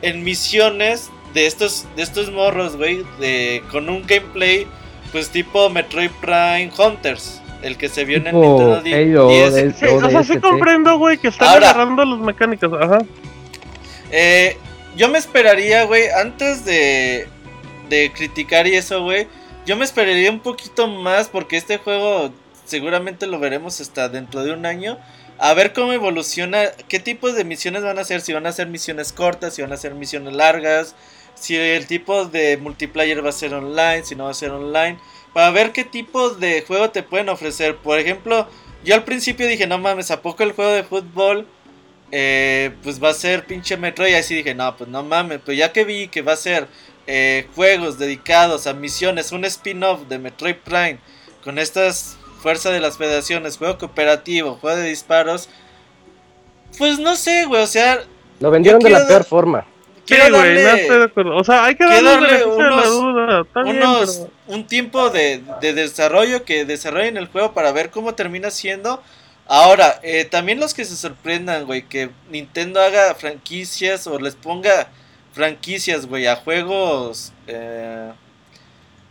[0.03, 4.67] en misiones de estos de estos morros, güey, de con un gameplay
[5.13, 9.55] pues tipo Metroid Prime Hunters, el que se vio en el Nintendo di- Halo 10.
[9.55, 12.71] de- Sí, o sea, sí comprendo, güey, que están Ahora- agarrando los mecánicos.
[12.81, 12.99] Ajá.
[14.11, 14.57] Eh,
[14.97, 17.29] yo me esperaría, güey, antes de
[17.93, 19.29] de criticar y eso, güey,
[19.67, 22.33] yo me esperaría un poquito más porque este juego
[22.65, 24.99] seguramente lo veremos hasta dentro de un año.
[25.39, 28.69] A ver cómo evoluciona, qué tipo de misiones van a ser, si van a ser
[28.69, 30.95] misiones cortas, si van a ser misiones largas,
[31.35, 34.99] si el tipo de multiplayer va a ser online, si no va a ser online,
[35.35, 37.77] para ver qué tipo de juego te pueden ofrecer.
[37.77, 38.49] Por ejemplo,
[38.85, 41.47] yo al principio dije, no mames, ¿a poco el juego de fútbol
[42.11, 44.13] eh, pues va a ser pinche Metroid?
[44.13, 46.69] Y así dije, no, pues no mames, pero ya que vi que va a ser
[47.07, 50.99] eh, juegos dedicados a misiones, un spin-off de Metroid Prime
[51.45, 55.49] con estas fuerzas de las federaciones, juego cooperativo, juego de disparos,
[56.79, 58.01] pues no sé, güey, o sea,
[58.41, 59.67] Lo vendieron de la quiero peor forma.
[60.05, 61.37] Sí, quiero güey, no darle estoy de acuerdo.
[61.37, 63.41] O sea, hay que quiero darle darle unos- duda.
[63.43, 67.91] Está bien, unos, pero- un tiempo de, de desarrollo que desarrollen el juego para ver
[67.91, 69.03] cómo termina siendo.
[69.47, 74.89] Ahora, eh, también los que se sorprendan, güey, que Nintendo haga franquicias o les ponga
[75.33, 77.33] franquicias, güey, a juegos...
[77.47, 78.11] eh,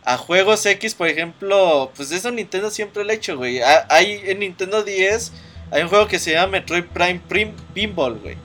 [0.04, 3.60] a juegos X, por ejemplo, pues eso Nintendo siempre lo ha hecho, güey.
[3.60, 5.32] Ha- Hay en Nintendo 10,
[5.70, 8.36] hay un juego que se llama Metroid Prime Prim- Pinball, güey.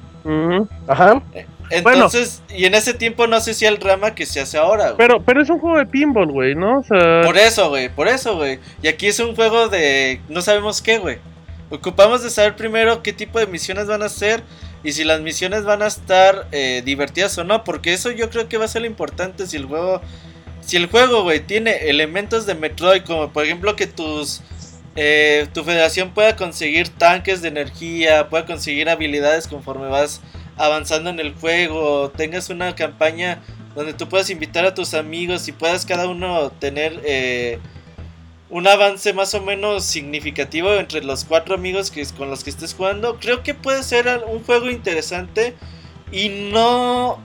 [0.87, 1.19] Ajá.
[1.71, 4.97] Entonces, y en ese tiempo no sé si el drama que se hace ahora, güey.
[4.97, 6.79] Pero, pero es un juego de pinball, güey, ¿no?
[6.79, 8.59] O sea, Por eso, güey, por eso, güey.
[8.83, 11.17] Y aquí es un juego de no sabemos qué, güey.
[11.71, 14.43] Ocupamos de saber primero qué tipo de misiones van a ser
[14.83, 18.47] y si las misiones van a estar eh, divertidas o no, porque eso yo creo
[18.47, 20.01] que va a ser lo importante si el juego
[20.61, 24.41] si el juego, güey, tiene elementos de Metroid como por ejemplo que tus
[24.95, 30.21] eh, tu federación pueda conseguir tanques de energía, pueda conseguir habilidades conforme vas
[30.57, 33.39] avanzando en el juego, tengas una campaña
[33.75, 37.59] donde tú puedas invitar a tus amigos y puedas cada uno tener eh,
[38.49, 42.73] un avance más o menos significativo entre los cuatro amigos que con los que estés
[42.73, 45.53] jugando, creo que puede ser un juego interesante
[46.11, 47.19] y no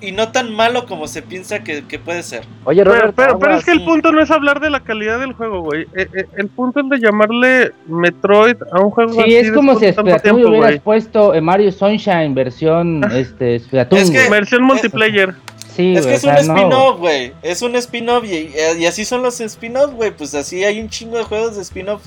[0.00, 2.44] y no tan malo como se piensa que, que puede ser.
[2.64, 5.18] Oye, pero, Robert, pero, pero es que el punto no es hablar de la calidad
[5.18, 5.82] del juego, güey.
[5.94, 9.78] Eh, eh, el punto es de llamarle Metroid a un juego así Sí, es como
[9.78, 14.02] si Splatoon hubieras puesto eh, Mario Sunshine versión este Splatoon.
[14.02, 14.28] Es que-.
[14.28, 15.34] Versión multiplayer.
[15.76, 16.56] Sí, es que es o un sea, no.
[16.56, 17.32] spin-off, güey.
[17.42, 20.10] Es un spin-off y, y así son los spin-off, güey.
[20.10, 22.02] Pues así hay un chingo de juegos de spin-off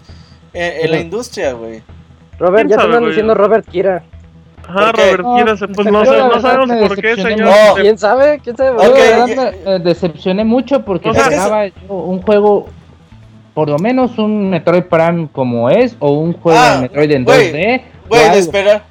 [0.54, 1.82] eh, en la industria, güey.
[2.40, 4.04] Robert, ¿Quién ya te andan diciendo Robert Kira.
[4.68, 4.92] Ajá.
[4.92, 7.48] Robert, No, quieras, pues no, no sabemos por qué, señor.
[7.48, 8.40] Usted- ¿Quién sabe?
[8.44, 8.70] ¿Quién sabe?
[8.84, 12.68] Yo Ok, la verdad me eh, decepcioné mucho porque esperaba un juego,
[13.56, 17.24] por lo menos un Metroid Prime como es, o un juego Ah, de Metroid en
[17.26, 17.82] güey, 2D.
[17.82, 18.84] o Güey, de esperar.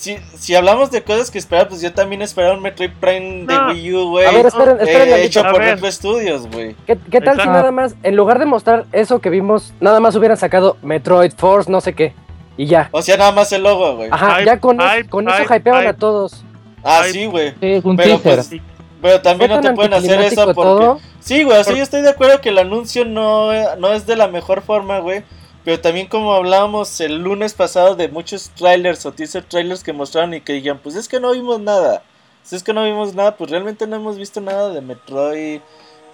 [0.00, 3.54] Si, si hablamos de cosas que esperar, pues yo también esperaba un Metroid Prime de
[3.54, 3.66] No.
[3.68, 4.24] Wii U, güey.
[4.26, 5.08] A ver, esperen, eh, esperen.
[5.10, 5.26] tantito.
[5.26, 5.58] hecho por.
[5.60, 6.74] Retro Studios, güey.
[6.86, 7.52] ¿Qué, qué tal si Exacto.
[7.52, 11.70] nada más, en lugar de mostrar eso que vimos, nada más hubieran sacado Metroid Force,
[11.70, 12.14] no sé qué?
[12.56, 12.88] Y ya.
[12.92, 14.08] O sea, nada más el logo, güey.
[14.10, 16.44] Ajá, Hype, ya con, es- hype, con eso hype, hypeaban a todos.
[16.82, 17.52] Ah, sí, güey.
[17.60, 18.36] Sí, un Pero, teaser.
[18.36, 18.62] pues,
[19.02, 20.62] Pero también no te pueden hacer eso porque...
[20.62, 20.98] todo.
[21.20, 24.06] Sí, güey, o sea, Por- yo estoy de acuerdo que el anuncio no, no es
[24.06, 25.24] de la mejor forma, güey.
[25.64, 30.32] Pero también como hablábamos el lunes pasado de muchos trailers o teaser trailers que mostraron
[30.34, 32.02] y que digan, pues es que no vimos nada.
[32.42, 35.60] Si es que no vimos nada, pues realmente no hemos visto nada de Metroid,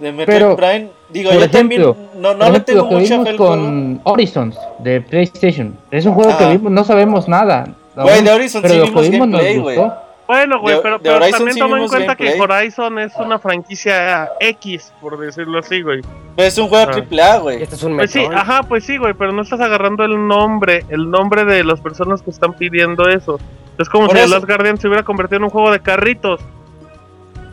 [0.01, 0.89] de Metroid Pero, Prime.
[1.11, 5.79] Digo, yo ejemplo, también no, no le tengo mucha fe con Horizons de PlayStation.
[5.93, 6.39] Es un juego Ah.
[6.39, 7.69] que vimos, no sabemos nada.
[7.95, 9.79] Güey, de Horizon pero sí vimos vimos gameplay, güey.
[10.27, 12.41] Bueno, güey, pero, pero también sí toma en cuenta que.
[12.41, 16.01] Horizon es una franquicia X, por decirlo así, güey.
[16.35, 16.93] Pero es un juego Ah.
[16.93, 17.63] triple A, güey.
[17.63, 20.85] este es un Pues sí, ajá, pues sí, güey, pero no estás agarrando el nombre,
[20.89, 23.39] el nombre de las personas que están pidiendo eso.
[23.79, 24.23] Es como Por si.
[24.25, 26.41] The Last Guardian se hubiera convertido en un juego de carritos.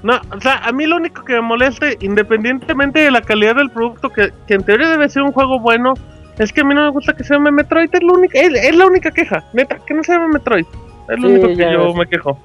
[0.01, 3.69] No, o sea, a mí lo único que me molesta, independientemente de la calidad del
[3.69, 5.93] producto, que, que en teoría debe ser un juego bueno,
[6.39, 8.53] es que a mí no me gusta que se llame Metroid, es la única, es,
[8.53, 10.65] es la única queja, neta, que no se llame Metroid.
[11.09, 11.95] Es lo Sí, único que yo ves.
[11.95, 12.37] me quejo.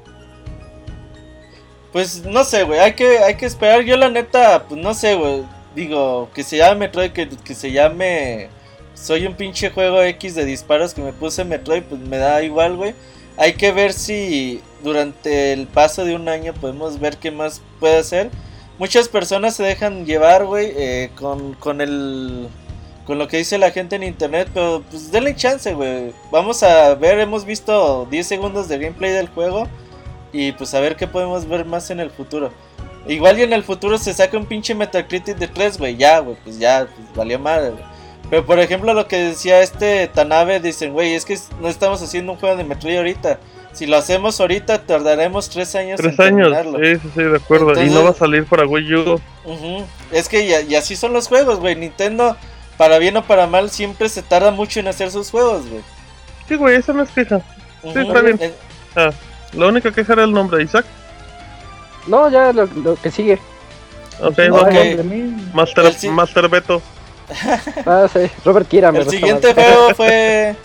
[1.92, 3.82] Pues no sé, güey, hay que, hay que esperar.
[3.82, 5.42] Yo la neta, pues no sé, güey.
[5.74, 8.48] Digo, que se llame Metroid, que, que se llame...
[8.94, 12.76] Soy un pinche juego X de disparos que me puse Metroid, pues me da igual,
[12.76, 12.94] güey.
[13.36, 17.98] Hay que ver si durante el paso de un año podemos ver qué más puede
[17.98, 18.30] hacer.
[18.78, 22.48] Muchas personas se dejan llevar, güey, eh, con, con el...
[23.06, 26.12] Con lo que dice la gente en internet, pero pues denle chance, güey.
[26.30, 29.66] Vamos a ver, hemos visto 10 segundos de gameplay del juego.
[30.32, 32.52] Y pues a ver qué podemos ver más en el futuro.
[33.06, 35.96] Igual y en el futuro se saca un pinche Metacritic de 3, güey.
[35.96, 37.84] Ya, güey, pues ya, pues valió madre, güey.
[38.28, 42.32] Pero por ejemplo lo que decía este Tanabe, dicen, güey, es que no estamos haciendo
[42.32, 43.38] un juego de Metroid ahorita.
[43.72, 46.78] Si lo hacemos ahorita tardaremos 3 años Tres en años, terminarlo.
[46.78, 47.82] sí, sí, sí, de acuerdo.
[47.82, 49.20] y no va a salir para Wii U.
[50.12, 51.74] Es que ya- y así son los juegos, güey.
[51.76, 52.36] Nintendo,
[52.76, 55.80] para bien o para mal, siempre se tarda mucho en hacer sus juegos, güey.
[56.48, 57.40] Sí, güey, eso no es queja.
[57.82, 57.98] Ujú.
[57.98, 58.38] está bien.
[58.42, 58.52] Eh,
[58.96, 59.10] Ah,
[59.52, 60.84] la única queja era el nombre, Isaac.
[62.06, 63.38] No, ya lo, lo que sigue.
[64.20, 64.50] Ok, Ok.
[64.50, 65.04] vamos.
[65.54, 66.82] Master, sí- Master Beto.
[67.84, 68.20] Ah, sí.
[68.44, 69.64] Robert Kira me El siguiente más.
[69.66, 70.56] juego fue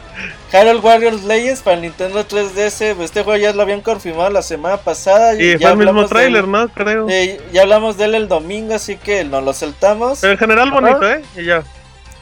[0.54, 2.96] Harold Warriors Legends para el Nintendo 3DS.
[3.02, 5.36] Este juego ya lo habían confirmado la semana pasada.
[5.36, 6.69] Y ya fue el mismo trailer, ¿no?
[6.69, 7.08] Creo.
[7.10, 10.19] Eh, ya hablamos de él el domingo, así que nos lo saltamos.
[10.22, 11.22] Pero en general bonito, ¿eh?
[11.36, 11.63] Y ya.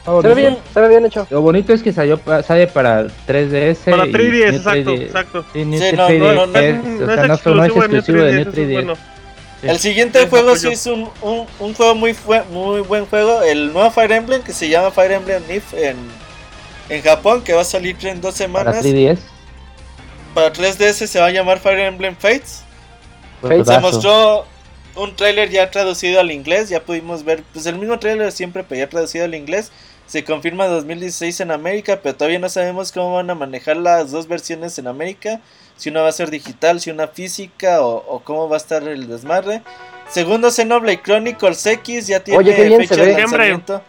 [0.04, 1.26] Se ve bien, se ve bien hecho.
[1.30, 3.90] Lo bonito es que salió, sale para 3DS.
[3.90, 5.02] Para y 3DS, New exacto, 3DS.
[5.02, 5.44] exacto.
[5.52, 7.68] Sí, no, no, no, no es, es, o no sea, es no, solo- no es
[7.70, 8.72] exclusivo de New exclusivo de 3DS, New eso es 3DS.
[8.72, 8.94] bueno.
[9.60, 9.68] Sí.
[9.68, 13.42] El siguiente Sí, juego sí es un, un, un juego muy, fue- muy buen juego.
[13.42, 15.96] El nuevo Fire Emblem que se llama Fire Emblem Nif en,
[16.88, 18.84] en Japón, que va a salir en dos Para semanas.
[18.84, 19.18] 3DS.
[20.34, 22.64] Para 3DS se va a llamar Fire Emblem Fates.
[23.40, 24.46] Fate Se mostró
[24.96, 28.80] un tráiler ya traducido al inglés, ya pudimos ver, pues el mismo tráiler siempre, pero
[28.80, 29.70] ya traducido al inglés.
[30.06, 34.28] Se confirma 2016 en América, pero todavía no sabemos cómo van a manejar las dos
[34.28, 35.40] versiones en América.
[35.76, 38.82] Si una va a ser digital, si una física o, o cómo va a estar
[38.86, 39.62] el desmadre.
[40.10, 42.52] Segundo Xenoblade Chronicles X ya tiene Oye,
[42.86, 43.80] fecha de lanzamiento.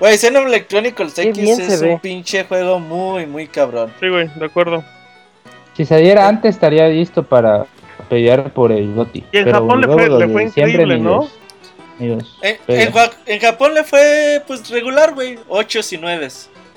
[0.00, 1.92] Güey, Xenoblade Chronicles X es ve.
[1.92, 3.92] un pinche juego muy, muy cabrón.
[4.00, 4.82] Sí, güey, de acuerdo.
[5.76, 7.66] Si saliera antes estaría listo para
[8.08, 9.24] pelear por el GOTY.
[9.30, 11.16] Y en pero Japón le fue- le increíble, ¿no?
[11.18, 11.38] los-
[12.02, 12.92] ni los En, en
[13.26, 15.38] en Japón le fue pues regular, güey.
[15.48, 16.28] 8 y 9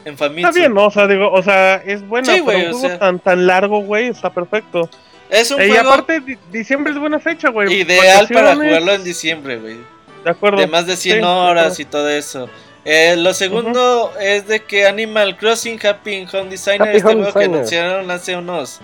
[0.06, 0.50] en familia.
[0.50, 0.86] Está bien, ¿no?
[0.86, 3.00] O sea, digo, o sea, es bueno, Sí, pero güey, un juego sea.
[3.00, 4.90] tan, tan largo, güey, está perfecto.
[5.30, 7.74] Es un Eh, y juego aparte, di- diciembre es buena fecha, güey.
[7.74, 9.78] ideal para jugarlo en diciembre, güey.
[10.24, 10.58] De acuerdo.
[10.60, 11.82] De más de 100 Sí, de horas acuerdo.
[11.82, 12.50] y todo eso.
[12.88, 17.34] Eh, lo segundo es de que Animal Crossing Happy Home Designer, Happy este Home juego
[17.34, 17.56] que Designer.
[17.58, 18.80] anunciaron hace unos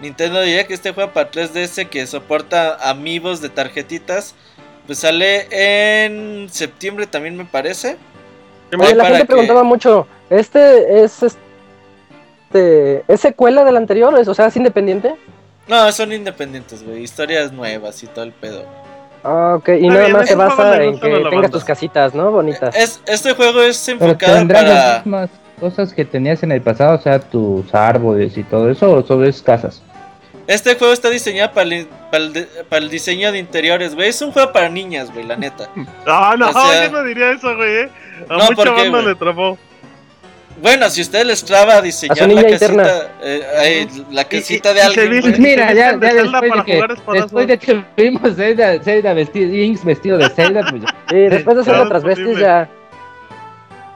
[0.00, 4.34] Nintendo Direct, este juego para 3DS que soporta amigos de tarjetitas,
[4.88, 7.96] pues sale en septiembre también me parece.
[8.76, 14.18] Oye, la gente que- preguntaba mucho, ¿este es este es secuela del anterior?
[14.18, 15.14] ¿Es- O sea, ¿es independiente?
[15.68, 18.64] No, son independientes, güey, historias nuevas y todo el pedo.
[19.22, 21.48] Ah, ok, y nada más se basa en que tengas banda.
[21.50, 22.30] tus casitas, ¿no?
[22.30, 22.74] Bonitas.
[22.74, 24.96] Es, este juego es Pero enfocado las para...
[25.00, 29.02] mismas cosas que tenías en el pasado, o sea, tus árboles y todo eso, o
[29.02, 29.82] solo es casas.
[30.48, 34.08] Este juego está diseñado para el, para el, de- para el diseño de interiores, güey.
[34.08, 35.68] Es un juego para niñas, güey, la neta.
[36.06, 37.82] No, no, O sea- yo no diría eso, güey.
[37.82, 37.88] eh.
[38.28, 39.14] A No, mucha ¿por qué, banda güey?
[39.14, 39.58] le.
[40.60, 44.74] Bueno, si ustedes les traba diseñar A la casita, eh, ay, la Y- casita y-
[44.74, 47.84] de y alguien, se Mira, ya, de ya Zelda después de que, después de que
[47.96, 50.88] vimos Zelda, Zelda vestido, Inks vestido de Zelda, pues ya.
[51.10, 52.42] Sí, después de otras besties posible.
[52.42, 52.68] ya,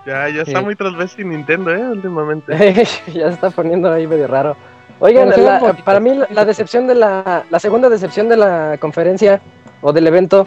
[0.06, 0.64] Ya, ya está Sí.
[0.64, 2.52] muy transvesti Nintendo, eh, últimamente.
[3.12, 4.56] ya se está poniendo ahí medio raro.
[5.04, 9.40] Oigan, la- para mí la, la decepción de la, la segunda decepción de la conferencia
[9.80, 10.46] o del evento,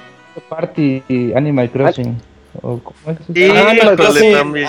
[0.49, 1.03] Party
[1.35, 2.17] Animal Crossing.
[2.61, 3.17] O, ¿cómo es?
[3.37, 4.67] Y Ah, híjole, sí, también.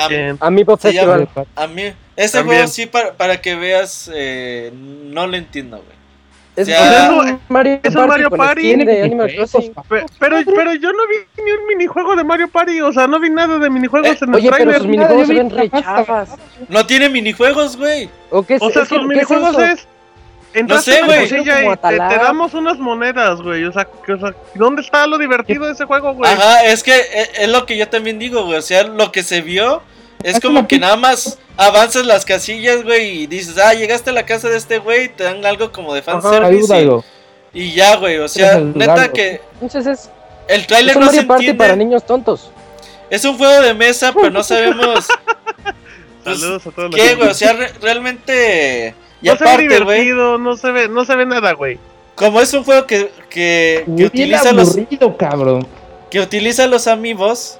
[0.88, 1.46] Se llama- Festival.
[1.54, 1.82] A mí,
[2.16, 2.56] ese También.
[2.58, 5.96] juego sí, para, para que veas, eh, no lo entiendo, güey.
[6.56, 7.06] Es, Ya.
[7.28, 8.60] es Mario Es un Party Mario con Party.
[8.72, 9.74] skin de Animal Crossing.
[9.88, 13.20] Pe- Pero, pero yo no vi ni un minijuego de Mario Party, o sea, no
[13.20, 16.30] vi nada de minijuegos Eh, en el Oye, pero sus minijuegos se ven re chavas.
[16.68, 18.08] No tiene minijuegos, güey.
[18.30, 19.60] ¿O qué es, O sea, es sus minijuegos eso?
[19.64, 19.86] es.
[20.54, 21.26] Entraste sé, a la güey.
[21.26, 23.64] y te, damos unas monedas, güey.
[23.64, 26.32] O sea, que- o sea, ¿dónde está lo divertido de ese juego, güey?
[26.32, 28.56] Ajá, es que eh, es, lo que yo también digo, güey.
[28.56, 29.82] O sea, lo que se vio
[30.30, 34.10] es Es como como que nada más avanzas las casillas, güey, y dices, ah, llegaste
[34.10, 36.72] a la casa de este güey, te dan algo como de fanservice.
[36.74, 37.04] Ayúdalo.
[37.52, 40.10] Y, y ya, güey, o sea, neta que Entonces es,
[40.48, 41.54] el es un no se entiende.
[41.54, 42.50] para niños tontos.
[43.08, 45.06] Es un juego de mesa, pero no sabemos
[46.24, 47.28] pues, Saludos a todos los qué, güey.
[47.28, 48.94] O sea, re- realmente...
[49.22, 51.78] Y no se ve aparte, güey, divertido, no se ve, no se ve nada, güey.
[52.14, 55.66] como es un juego que, que, que utiliza los aburrido, cabrón.
[56.10, 57.58] que utiliza los amigos,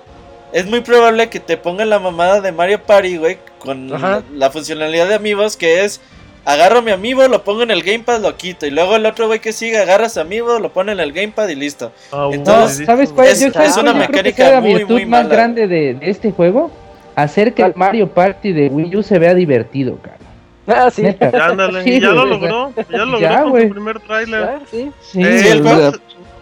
[0.59, 5.09] es muy probable que te pongan la mamada de Mario Party, güey, con la funcionalidad
[5.09, 6.01] de amigos que es
[6.45, 9.41] agarro mi amigo, lo pongo en el gamepad, lo quito y luego el otro güey
[9.41, 11.91] que sigue agarra a su amigo, lo pone en el gamepad y listo.
[12.13, 14.75] Ah, Entonces, No, ¿sabes cuál es- yo, es ¿sabes una creo que mecánica la muy,
[14.75, 15.35] virtud muy más mala.
[15.35, 16.71] grande de, de este juego?
[17.17, 17.73] Hacer que el.
[17.75, 20.27] Mario Party de Wii U se vea divertido, cabrón.
[20.69, 21.03] Ah, sí.
[21.03, 23.69] Ya, ándale, Sí, y ya lo logró, ya lo Ya, logró con güey.
[23.69, 24.43] su primer tráiler.
[24.43, 24.91] Ah, sí.
[25.01, 26.01] Sí, Eh, Sí, el o juego- sea,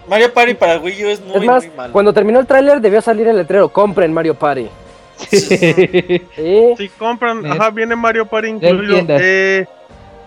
[0.09, 1.93] Mario Party para Wii U es muy, es más, muy malo.
[1.93, 4.69] cuando terminó el tráiler debió salir el letrero, compren Mario Party.
[5.17, 6.23] Sí.
[6.77, 7.53] Si compran, Net.
[7.53, 9.05] ajá, viene Mario Party incluido.
[9.09, 9.65] Eh,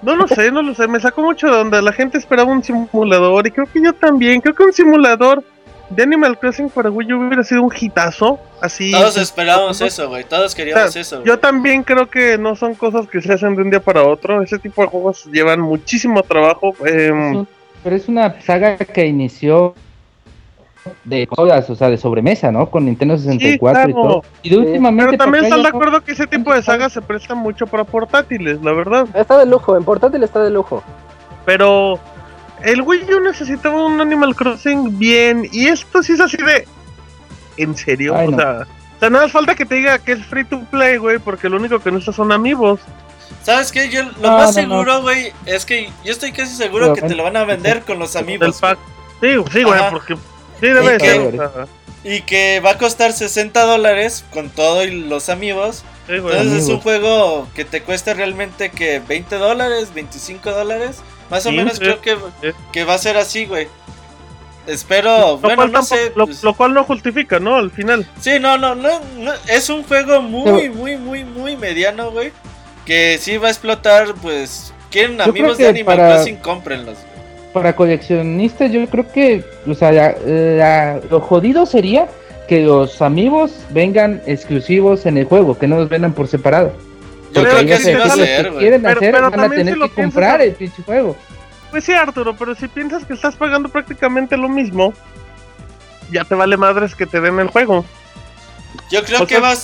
[0.01, 0.87] no lo sé, no lo sé.
[0.87, 3.45] Me sacó mucho de donde la gente esperaba un simulador.
[3.47, 4.41] Y creo que yo también.
[4.41, 5.43] Creo que un simulador
[5.89, 8.39] de Animal Crossing para Wii U hubiera sido un hitazo.
[8.61, 8.91] Así.
[8.91, 10.23] Todos esperábamos eso, güey.
[10.23, 11.23] Todos queríamos O sea, eso.
[11.23, 14.41] Yo también creo que no son cosas que se hacen de un día para otro.
[14.41, 16.73] Ese tipo de juegos llevan muchísimo trabajo.
[16.79, 17.47] un-
[17.83, 19.75] pero es una saga que inició
[21.03, 22.69] de consolas, o sea, de sobremesa, ¿no?
[22.69, 23.57] Con Nintendo 64
[23.89, 23.93] y claro.
[23.93, 24.23] todo.
[24.41, 24.61] Y de Sí.
[24.61, 27.83] últimamente pero también están de acuerdo que ese tipo de sagas se presta mucho para
[27.83, 29.07] portátiles, la verdad.
[29.13, 30.83] Está de lujo, en portátil está de lujo.
[31.45, 31.99] Pero
[32.63, 35.47] el Wii U necesitaba un Animal Crossing bien.
[35.51, 36.67] Y esto sí es así de.
[37.57, 38.15] ¿En serio?
[38.15, 38.37] Ay, o, no.
[38.37, 41.19] sea, o sea, nada más falta que te diga que es free to play, güey.
[41.19, 42.79] Porque lo único que no está son amigos.
[43.43, 43.89] ¿Sabes qué?
[43.89, 47.15] Yo lo No, más no, seguro, güey, es que yo estoy casi seguro que te
[47.15, 48.59] lo van a vender con los Del amigos.
[48.59, 48.77] pack.
[49.21, 50.15] Sí, sí, güey, porque.
[50.59, 51.31] Sí, debe ¿Y ser.
[51.31, 51.67] sea,
[52.03, 55.83] Y que va a costar 60 dólares con todo y los amigos.
[56.07, 56.35] sí, güey.
[56.37, 60.97] Entonces es un juego que te cuesta realmente que 20 dólares, 25 dólares.
[61.29, 61.63] Más o 15.
[61.63, 62.55] menos creo que, Sí.
[62.71, 63.67] que va a ser así, güey.
[64.65, 66.11] Espero, Lo, bueno, cual no tampoco- sé.
[66.15, 67.55] lo, pues- lo cual no justifica, ¿no?
[67.55, 68.05] Al final.
[68.19, 72.33] Sí, no, no, no, no, es un juego muy, muy, muy, muy mediano, güey.
[72.87, 74.73] Que sí va a explotar, pues.
[74.89, 76.97] Quieren amigos de Animal para- Crossing, cómprenlos.
[77.53, 82.07] para coleccionistas, yo creo que, o sea, la- la- lo jodido sería
[82.47, 86.71] que los amigos vengan exclusivos en el juego, que no los vendan por separado.
[87.33, 89.73] Yo Pero creo que sí va a ser, quieren Pero- hacer, pero van a tener
[89.73, 91.17] si que comprar el pinche juego.
[91.71, 94.93] Pues sí, Arturo, pero si piensas que estás pagando prácticamente lo mismo,
[96.09, 97.83] ya te vale madres que te den el juego.
[98.89, 99.55] Yo creo O que sea- va a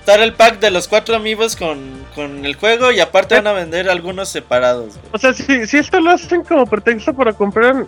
[0.00, 1.78] estar el pack de los cuatro amigos con,
[2.14, 4.88] con el juego y aparte van a vender algunos separados.
[4.96, 4.98] güey.
[5.12, 7.84] O sea, si, si esto lo hacen como pretexto para comprar,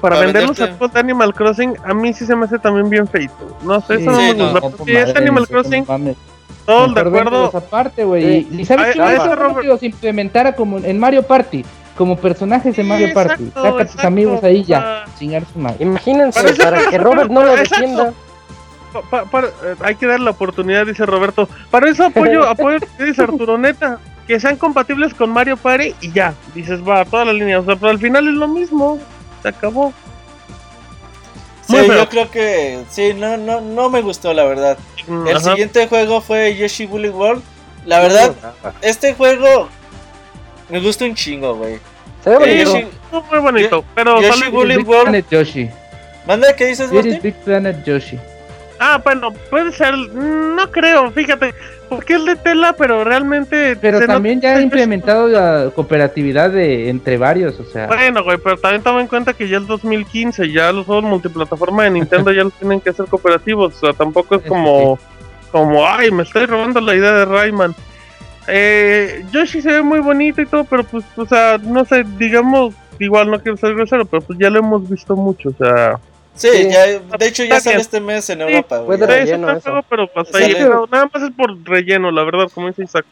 [0.00, 0.78] para, Para vender los venderte.
[0.78, 3.56] juegos de Animal Crossing, a mí sí se me hace también bien feito.
[3.62, 4.68] No sé, eso no Sí, me no, gusta.
[4.78, 5.84] no, Si es Animal Crossing,
[6.64, 7.50] todos de acuerdo.
[7.56, 8.22] aparte, güey.
[8.42, 8.48] Sí.
[8.52, 11.64] Y, y sabes A- qué a bueno Robert- que los implementara como en Mario Party,
[11.96, 13.44] como personajes de Sí, Mario Party.
[13.44, 15.76] exacto, Saca a tus exacto, amigos ahí ya, chingar su madre.
[15.80, 18.14] Imagínense, para que Robert no lo Exacto.
[18.96, 19.10] Defienda.
[19.10, 21.48] Pa- pa- para- eh, hay que darle la oportunidad, dice Roberto.
[21.70, 23.98] Para eso apoyo, apoyo dice Arturo, neta.
[24.26, 26.34] Que sean compatibles con Mario Party y ya.
[26.54, 27.60] Dices, va, toda la línea.
[27.60, 28.98] O sea, pero al final es lo mismo.
[29.42, 29.92] Se acabó.
[31.68, 31.94] Sí, feo.
[31.94, 34.78] yo creo que sí, no, no, no me gustó la verdad.
[35.06, 35.50] Mm, El ajá.
[35.50, 37.42] siguiente juego fue Yoshi Woolly World.
[37.84, 38.34] La verdad,
[38.82, 39.68] este juego
[40.68, 41.78] me gusta un chingo, güey.
[42.24, 42.64] Se ve bonito.
[42.72, 43.84] Yoshi, Estuvo muy bonito.
[43.94, 45.02] Pero Yoshi Big World.
[45.02, 45.70] Planet Yoshi.
[46.26, 47.20] ¿Manda qué dices, Martín?
[47.22, 48.18] Big Planet Yoshi.
[48.78, 49.94] Ah, bueno, puede ser.
[49.96, 51.54] No creo, fíjate.
[51.88, 53.76] Porque es de tela, pero realmente.
[53.76, 57.86] Pero también ya ha implementado la cooperatividad de entre varios, o sea.
[57.86, 61.84] Bueno, güey, pero también toma en cuenta que ya es 2015, ya los juegos multiplataforma
[61.84, 64.98] de Nintendo ya los tienen que hacer cooperativos, o sea, tampoco es Eso como,
[65.52, 67.74] como, ay, me estoy robando la idea de Rayman.
[68.48, 72.74] Eh, Yoshi se ve muy bonito y todo, pero pues, o sea, no sé, digamos,
[72.98, 76.00] igual no quiero ser grosero, pero pues ya lo hemos visto mucho, o sea,
[76.36, 76.68] Sí, Sí.
[76.70, 78.98] ya, de hecho ya sale este mes en Europa, güey.
[78.98, 79.60] puede relleno eso.
[79.62, 82.84] juego, pero hasta ahí, Sale- pero nada más es por relleno, la verdad, como dice
[82.84, 83.04] Isaac.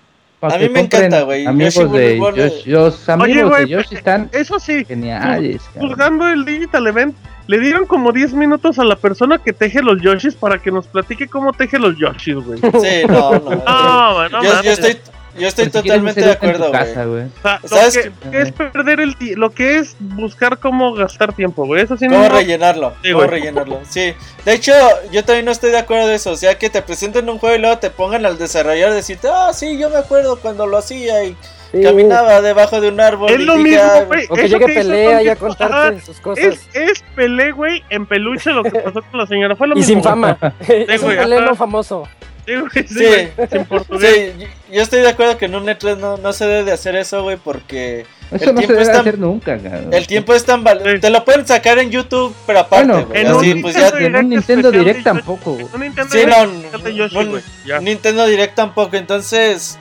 [0.43, 1.47] a mí me encanta, güey.
[1.47, 2.71] Amigos Yoshi de Yoshi.
[2.71, 5.63] Los amigos güey, de Yoshi están Eso sí, geniales.
[5.75, 7.17] juzgando el Digital Event,
[7.47, 10.87] le dieron como 10 minutos a la persona que teje los Yoshis para que nos
[10.87, 12.59] platique cómo teje los Yoshis, güey.
[12.59, 13.41] Sí, no, no.
[13.67, 14.99] No, güey, no yo, estoy,
[15.39, 16.83] yo estoy Pero totalmente de acuerdo, güey.
[16.83, 20.95] O sea, lo ¿Sabes que, que es perder el tiempo, lo que es buscar cómo
[20.95, 21.83] gastar tiempo, güey.
[21.83, 22.29] Eso sí ¿Cómo no.
[22.29, 22.93] rellenarlo?
[23.03, 23.81] Sí, ¿Cómo rellenarlo?
[23.89, 24.13] Sí.
[24.45, 24.73] De hecho,
[25.13, 26.31] yo también no estoy de acuerdo de eso.
[26.33, 29.29] O sea, que te presenten un juego y luego te pongan al desarrollador y decirte,
[29.33, 31.37] ah, sí, yo me acuerdo cuando lo hacía y
[31.73, 31.83] Sí.
[31.83, 33.33] caminaba debajo de un árbol.
[33.33, 34.27] Es y lo dije, mismo, "Ah, güey.
[34.31, 36.45] O que llegue que pelea y a contarte Ajá, sus cosas.
[36.45, 39.57] Es, es pelé, güey, en peluche lo que pasó con la señora.
[39.57, 39.93] Fue lo Y mismo.
[39.95, 40.39] sin fama.
[40.69, 42.07] es un famoso.
[42.47, 43.59] Sí, güey, sí, Sí.
[44.01, 46.95] Sí, yo- estoy de acuerdo que en un E3 no, no se debe de hacer
[46.97, 49.95] eso, güey, porque Eso El no se tiempo debe es tan- hacer nunca, cabrón.
[49.95, 51.01] el tiempo es tan val- Sí.
[51.01, 53.21] Te lo pueden sacar en YouTube, pero aparte, Bueno, güey.
[53.21, 53.81] en así, un pues ya.
[53.91, 55.05] Nintendo en un Nintendo Direct Yoshi.
[55.05, 55.67] tampoco, güey.
[55.73, 56.39] Un Nintendo Sí, Direct
[56.73, 57.81] no, de Yoshi, un- ya.
[57.81, 59.79] Nintendo Direct tampoco, entonces.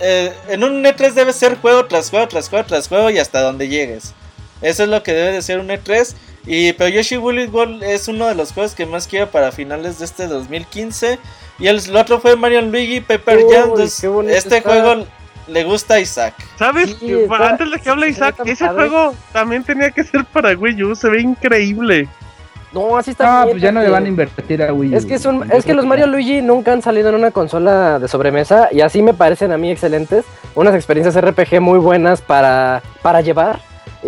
[0.00, 3.40] eh, en un E3 debe ser juego tras juego, tras juego, tras juego y hasta
[3.42, 4.12] donde llegues.
[4.60, 6.14] Eso es lo que debe de ser un E3.
[6.46, 9.98] Y, pero Yoshi Woolly World es uno de los juegos que más quiero para finales
[10.00, 11.18] de este 2015.
[11.58, 13.72] Y el, otro fue Mario Luigi Pepper Jam.
[14.28, 15.04] Este juego
[15.48, 16.34] le gusta a Isaac.
[16.56, 16.96] ¿Sabes?
[17.30, 20.94] Antes de que hable Isaac, ese juego también tenía que ser para Wii U.
[20.94, 22.08] Se ve increíble.
[22.72, 23.42] No, así está.
[23.42, 24.96] Ah, pues ya no le van a invertir a Wii U.
[24.96, 28.68] Es que, es que los Mario Luigi nunca han salido en una consola de sobremesa
[28.70, 30.24] y así me parecen a mí excelentes.
[30.54, 33.60] Unas experiencias RPG muy buenas para, para llevar.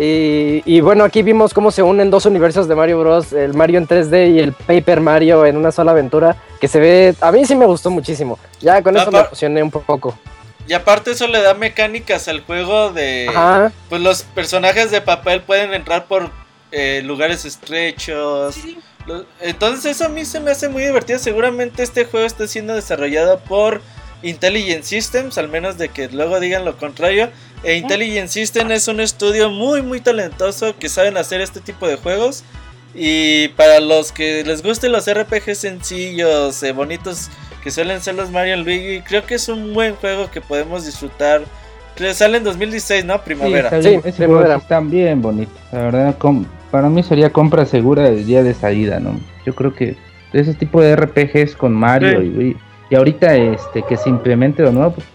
[0.03, 3.33] Y, bueno, aquí vimos cómo se unen dos universos de Mario Bros.
[3.33, 6.35] El Mario en 3D y el Paper Mario en una sola aventura.
[6.59, 7.15] Que se ve.
[7.21, 8.39] A mí sí me gustó muchísimo.
[8.61, 10.17] Ya con eso me emocioné un poco.
[10.67, 13.29] Y aparte, eso le da mecánicas al juego de.
[13.89, 16.31] Pues los personajes de papel pueden entrar por
[16.71, 18.55] eh, lugares estrechos.
[19.39, 21.19] Entonces eso a mí se me hace muy divertido.
[21.19, 23.81] Seguramente este juego está siendo desarrollado por
[24.23, 27.29] Intelligent Systems, al menos de que luego digan lo contrario.
[27.63, 31.95] E Intelligent Systems es un estudio muy muy talentoso que saben hacer este tipo de
[31.95, 32.43] juegos.
[32.93, 37.29] Y para los que les gusten los RPG sencillos, eh, bonitos,
[37.63, 41.43] que suelen ser los Mario Luigi, creo que es un buen juego que podemos disfrutar
[42.13, 43.21] Sale en 2016, ¿no?
[43.21, 43.69] Primavera.
[43.81, 45.55] Sí, está bien, están bien bonitos.
[45.71, 46.15] La verdad,
[46.71, 49.19] para mí sería compra segura del día de salida, ¿no?
[49.45, 49.95] Yo creo que
[50.33, 52.57] ese tipo de RPGs con Mario y,
[52.89, 55.05] y, ahorita este que se implemente de nuevo, pues,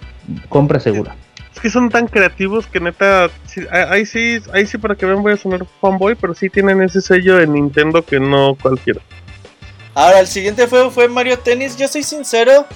[0.49, 1.17] compra segura.
[1.57, 3.31] Es que son tan creativos que neta,
[3.71, 7.01] ahí sí, ahí sí para que vean voy a sonar fanboy, pero sí tienen ese
[7.01, 9.01] sello de Nintendo que no cualquiera.
[9.95, 11.79] Ahora, el siguiente juego fue Mario Tennis.
[11.79, 12.67] Yo soy sincero,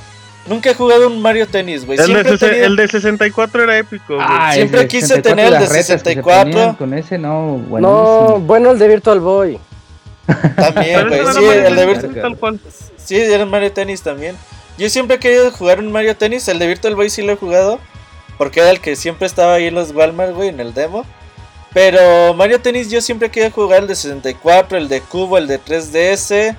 [0.47, 1.99] Nunca he jugado un Mario Tennis, güey.
[1.99, 4.27] El, el, de 64 era épico, güey.
[4.27, 6.77] Ah, Siempre quise tener el de 64.
[6.79, 9.59] Con ese no, No, bueno, el de Virtual Boy.
[10.57, 11.21] También, güey.
[11.35, 12.61] Sí, el de Virtual Boy.
[12.97, 14.35] Sí, era Mario Tennis también.
[14.79, 16.49] Yo siempre he querido jugar un Mario Tennis.
[16.49, 17.79] El de Virtual Boy sí lo he jugado.
[18.41, 21.05] Porque era el que siempre estaba ahí en los Walmart, güey, en el demo.
[21.75, 25.61] Pero Mario Tennis yo siempre querido jugar el de 64, el de Cubo, el de
[25.61, 26.57] 3DS.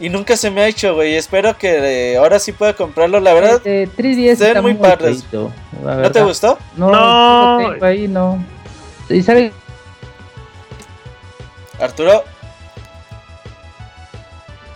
[0.00, 1.16] Y nunca se me ha hecho, güey.
[1.16, 3.20] Espero que eh, ahora sí pueda comprarlo.
[3.20, 5.22] La verdad, eh, 3DS está muy padres.
[5.30, 6.58] ¿No te gustó?
[6.78, 7.72] No, no.
[7.72, 8.42] Tengo ahí no.
[9.10, 9.52] ¿Y sabe?
[11.78, 12.24] Arturo.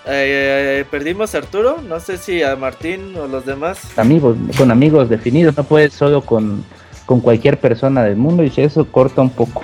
[0.06, 1.78] Eh, perdimos a Arturo.
[1.80, 3.98] No sé si a Martín o los demás.
[3.98, 5.56] Amigos, con amigos definidos.
[5.56, 6.64] No puedes solo con,
[7.06, 8.42] con cualquier persona del mundo.
[8.42, 9.62] Y eso corta un poco.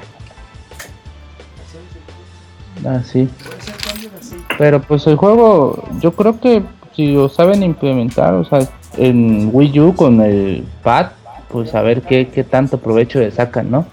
[2.84, 3.28] Ah, sí.
[4.57, 6.62] Pero pues el juego, yo creo que
[6.95, 11.11] si lo saben implementar, o sea, en Wii U con el pad,
[11.49, 13.86] pues a ver qué, qué tanto provecho le sacan, ¿no?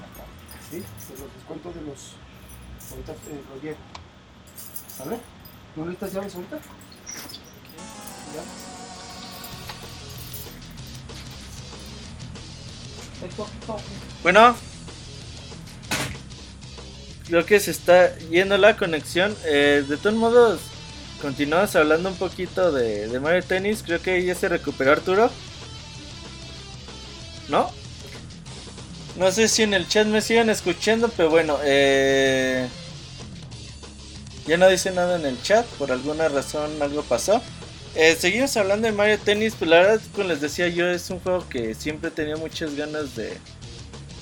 [5.76, 6.58] ¿No necesitas llaves ahorita?
[14.24, 14.56] Bueno,
[17.28, 19.36] creo que se está yendo la conexión.
[19.46, 20.62] Eh, de todos modos,
[21.22, 23.84] continuamos hablando un poquito de, de, Mario Tennis.
[23.84, 25.30] Creo que ya se recuperó Arturo.
[27.50, 27.70] ¿No?
[29.18, 32.68] No sé si en el chat me siguen escuchando, pero bueno, eh,
[34.48, 35.66] ya no dice nada en el chat.
[35.78, 37.42] Por alguna razón algo pasó.
[37.96, 39.56] Eh, seguimos hablando de Mario Tennis.
[39.58, 43.16] Pues la verdad, como les decía yo, es un juego que siempre tenía muchas ganas
[43.16, 43.38] de,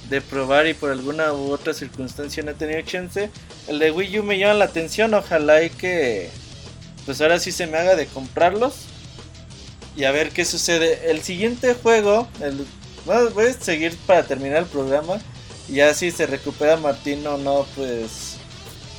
[0.09, 3.29] de probar y por alguna u otra circunstancia no he tenido chance.
[3.67, 6.29] El de Wii U me llama la atención, ojalá y que
[7.05, 8.85] pues ahora sí se me haga de comprarlos
[9.95, 11.09] y a ver qué sucede.
[11.09, 12.65] El siguiente juego, el,
[13.05, 15.19] voy a seguir para terminar el programa
[15.67, 18.32] y ya si se recupera Martín o no, pues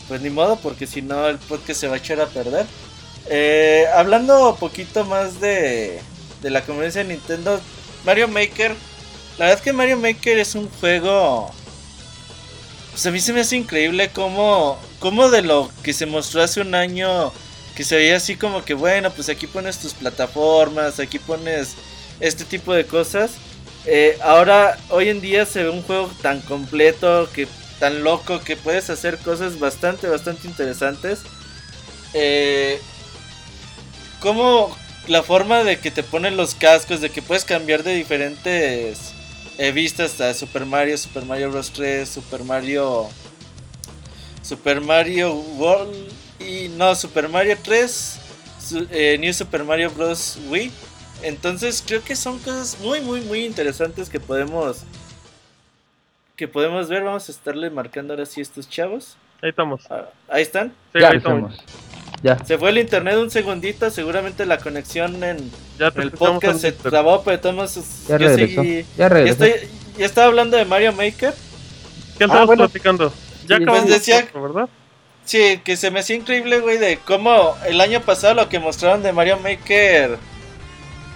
[0.09, 2.67] pues ni modo porque si no el podcast se va a echar a perder.
[3.27, 6.01] Eh, hablando un poquito más de,
[6.43, 7.61] de la conferencia de Nintendo,
[8.05, 8.75] Mario Maker
[9.39, 11.51] la verdad es que Mario Maker es un juego.
[12.93, 16.61] Pues a mí se me hace increíble cómo, cómo de lo que se mostró hace
[16.61, 17.33] un año,
[17.75, 21.75] que se veía así como que, bueno, pues aquí pones tus plataformas, aquí pones
[22.21, 23.33] este tipo de cosas.
[23.87, 27.49] Eh, ahora, hoy en día se ve un juego tan completo, que
[27.85, 31.21] tan loco, que puedes hacer cosas bastante, bastante interesantes.
[32.15, 32.81] Eh,
[34.21, 34.75] como
[35.07, 39.13] la forma de que te ponen los cascos, de que puedes cambiar de diferentes
[39.59, 43.07] he visto hasta Super Mario, Super Mario Bros 3, Super Mario
[44.43, 45.95] Super Mario World
[46.41, 48.17] y no, Super Mario 3,
[48.93, 50.73] eh, New Super Mario Bros Wii.
[51.23, 54.79] Entonces creo que son cosas muy muy muy interesantes que podemos
[56.37, 57.03] que podemos ver.
[57.03, 59.17] Vamos a estarle marcando ahora sí estos chavos.
[59.43, 59.87] Ahí estamos.
[59.91, 60.73] Ah, ahí están.
[60.93, 61.63] Sí, ahí estamos.
[62.47, 67.39] Se fue el internet un segundito, seguramente la conexión en, el podcast se trabó, pero
[67.39, 68.63] todos ya yo regresó.
[68.97, 69.53] ya, estoy,
[69.99, 71.35] ya estaba hablando de Mario Maker.
[72.17, 73.13] ¿Qué estabas ah, platicando?
[73.47, 74.69] Ya Sí, acabamos pues decía- ¿verdad?
[75.27, 79.03] Sí, que se me hacía increíble, güey, de cómo el año pasado lo que mostraron
[79.03, 80.19] de Mario Maker.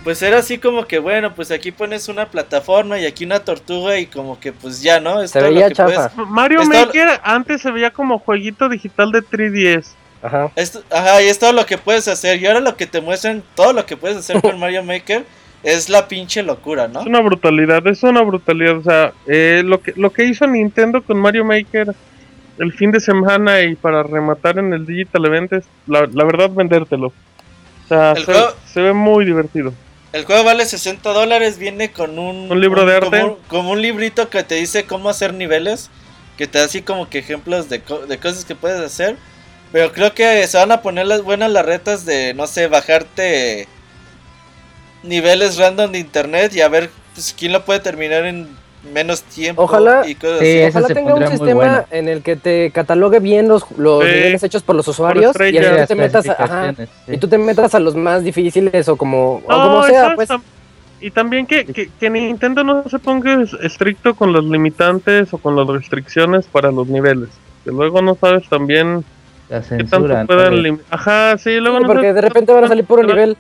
[0.05, 3.99] Pues era así como que, bueno, pues aquí pones una plataforma y aquí una tortuga
[3.99, 5.21] y como que pues ya, ¿no?
[5.23, 6.09] Es Se todo lo veía que chafa.
[6.11, 9.95] puedes- Mario Maker antes se veía como jueguito digital de 3DS.
[10.23, 10.51] Ajá.
[10.57, 12.41] es- ajá, y es todo lo que puedes hacer.
[12.43, 15.25] Y ahora lo que te muestran, todo lo que puedes hacer con Mario Maker
[15.63, 17.01] es la pinche locura, ¿no?
[17.01, 18.79] Es una brutalidad, es una brutalidad.
[18.79, 21.95] O sea, eh, lo, que, lo que hizo Nintendo con Mario Maker
[22.59, 26.51] el fin de semana y para rematar en el Digital Event es, la, la verdad,
[26.51, 27.09] vendértelo.
[27.09, 29.73] O sea, El se, juego- se ve muy divertido.
[30.13, 32.51] El juego vale 60 dólares, viene con un...
[32.51, 33.21] Un libro de arte.
[33.21, 35.91] Como, como un librito que te dice cómo hacer niveles,
[36.39, 39.17] que te da así como que ejemplos de, co- de cosas que puedes hacer.
[39.71, 43.69] Pero creo que se van a poner las buenas las retas de, no sé, bajarte
[45.03, 48.58] niveles random de internet y a ver pues, quién lo puede terminar en
[48.93, 49.63] menos tiempo.
[49.63, 50.77] Ojalá- y cosas Sí, así.
[50.77, 51.85] Ojalá tenga un sistema bueno.
[51.91, 54.11] en el que te catalogue bien los, los Sí.
[54.11, 57.13] niveles hechos por los usuarios y Las te metas a, ajá, clasificaciones, sí.
[57.15, 60.29] y tú te metas a los más difíciles o como, o como sea, pues.
[61.01, 65.39] Y también que, que, que Nintendo no se ponga es- estricto con los limitantes o
[65.39, 67.29] con las restricciones para los niveles.
[67.65, 69.05] Que luego no sabes también
[69.49, 70.25] La qué tanto censura.
[70.27, 70.81] puedan.
[70.91, 73.37] Ajá, sí, luego Sí, no porque sabes de repente van a salir puro nivel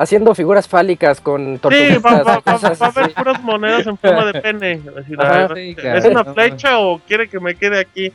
[0.00, 2.02] haciendo figuras fálicas con Sí, tortugas.
[2.04, 4.80] va, va- va- a haber puras monedas en forma de pene.
[4.98, 5.48] Así, Ajá.
[5.48, 8.10] la- Sí, ¿Es una no, flecha o quiere que me quede aquí?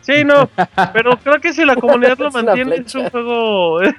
[0.00, 0.48] Sí, no,
[0.92, 3.82] pero creo que si la comunidad lo mantiene es un juego...
[3.82, 3.90] Yo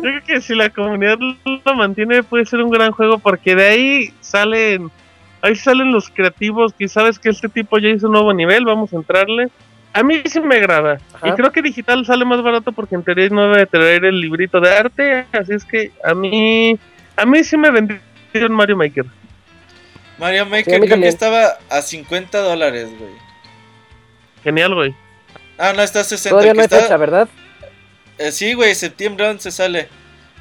[0.00, 4.14] creo que si la comunidad lo mantiene puede ser un gran juego porque de ahí
[4.20, 4.90] salen...
[5.42, 8.92] Ahí salen los creativos que sabes que este tipo ya hizo un nuevo nivel, vamos
[8.92, 9.48] a entrarle.
[9.92, 11.00] A mí sí me agrada.
[11.24, 14.60] Y creo que digital sale más barato porque en teoría no debe traer el librito
[14.60, 15.26] de arte.
[15.32, 16.78] Así es que a mí...
[17.16, 19.04] A mí sí me vendieron Mario Maker.
[20.18, 23.12] Mario Maker Sí, a mí creo que estaba a 50 dólares, güey.
[24.44, 24.94] Genial, güey.
[25.58, 26.30] Ah, no, está a 60.
[26.30, 27.28] Todavía no que hay está- fecha, ¿verdad?
[28.18, 29.88] eh, sí, güey, septiembre 11 sale.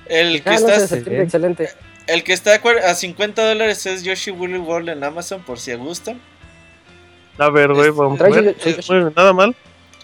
[0.06, 0.80] El que Ah, no está...
[0.80, 1.70] sé, septiembre, excelente.
[2.08, 6.20] El que está a 50 dólares es Yoshi Woolly World en Amazon por si gustan.
[7.40, 8.56] A ver, güey, vamos a ver.
[9.16, 9.56] nada mal.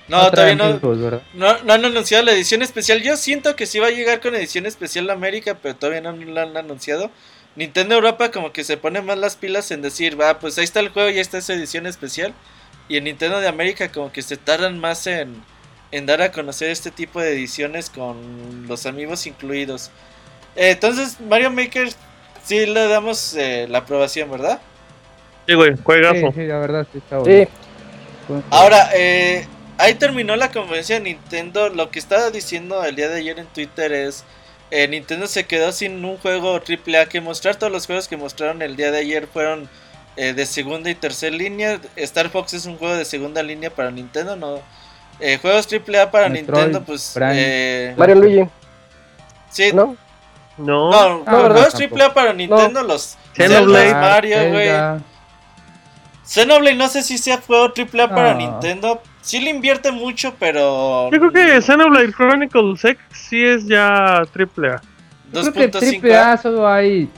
[0.08, 0.80] No, todavía no,
[1.34, 3.02] no, no han anunciado la edición especial.
[3.02, 6.14] Yo siento que sí va a llegar con edición especial a América, pero todavía no
[6.14, 7.12] la han anunciado.
[7.56, 10.80] Nintendo Europa como que se pone más las pilas en decir, va, pues ahí está
[10.80, 12.34] el juego y ahí está su edición especial.
[12.88, 15.44] Y en Nintendo de América como que se tardan más en,
[15.92, 19.90] en dar a conocer este tipo de ediciones con los amigos incluidos.
[20.56, 21.90] Eh, entonces, Mario Maker
[22.44, 24.62] sí le damos eh, la aprobación, ¿verdad?
[25.48, 26.28] Sí, güey, juegazo.
[26.28, 27.48] Sí, sí, la verdad sí está bueno.
[28.28, 29.46] Sí, Ahora, eh,
[29.78, 31.70] ahí terminó la conferencia de Nintendo.
[31.70, 34.24] Lo que estaba diciendo el día de ayer en Twitter es,
[34.72, 37.56] eh, Nintendo se quedó sin un juego AAA que mostrar.
[37.58, 39.70] Todos los juegos que mostraron el día de ayer fueron
[40.18, 41.80] eh, de segunda y tercera línea.
[41.98, 44.60] Star Fox es un juego de segunda línea para Nintendo, no.
[45.20, 47.16] Eh, juegos AAA para Metroid, Nintendo, pues...
[47.22, 48.50] Eh, Mario Luigi,
[49.50, 49.96] sí, ¿no?
[50.58, 51.76] No, no, Ah, juegos.
[51.76, 53.18] AAA para Nintendo, los...
[53.36, 53.94] Xenoblade.
[53.94, 54.70] Mario, güey.
[56.26, 58.40] Xenoblade no sé si sea juego AAA para No.
[58.40, 59.02] Nintendo.
[59.22, 61.10] Sí le invierte mucho, pero...
[61.12, 64.82] yo creo que Xenoblade Chronicles X sí es ya triple A.
[65.34, 67.10] Yo creo que 2.5 triple A solo hay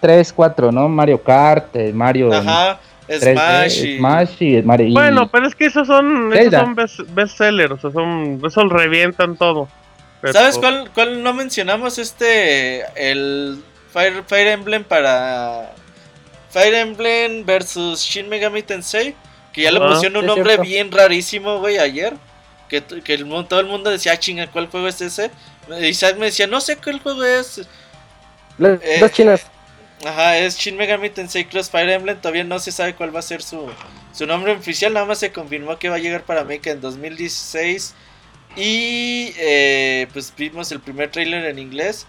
[0.00, 0.88] 3, 4, ¿no?
[0.88, 3.96] Mario Kart, eh, Mario Ajá, 3D, Smash y...
[3.98, 4.92] Smash y Mario.
[4.92, 9.36] Bueno, pero es que esos son, esos son best, bestsellers, o sea, son, esos revientan
[9.36, 9.68] todo.
[10.20, 11.98] Pero- ¿Sabes cuál, cuál no mencionamos?
[11.98, 13.60] Este, el
[13.92, 15.72] Fire, Fire Emblem para...
[16.56, 19.14] Fire Emblem versus Shin Megami Tensei.
[19.52, 20.62] Que ya le pusieron un nombre cierto.
[20.62, 22.14] bien rarísimo, güey, ayer.
[22.68, 25.30] Que, que el, todo el mundo decía, ah, chinga, ¿cuál juego es ese?
[25.82, 27.60] Isaac me decía, no sé cuál juego es.
[28.58, 29.46] Las Eh, chinas.
[30.04, 32.18] Ajá, es Shin Megami Tensei Cross Fire Emblem.
[32.20, 33.76] Todavía no se sabe cuál va a ser su,
[34.12, 34.92] su nombre oficial.
[34.94, 37.94] Nada más se confirmó que va a llegar para Mecha en 2016.
[38.56, 42.06] Y eh, pues vimos el primer trailer en inglés.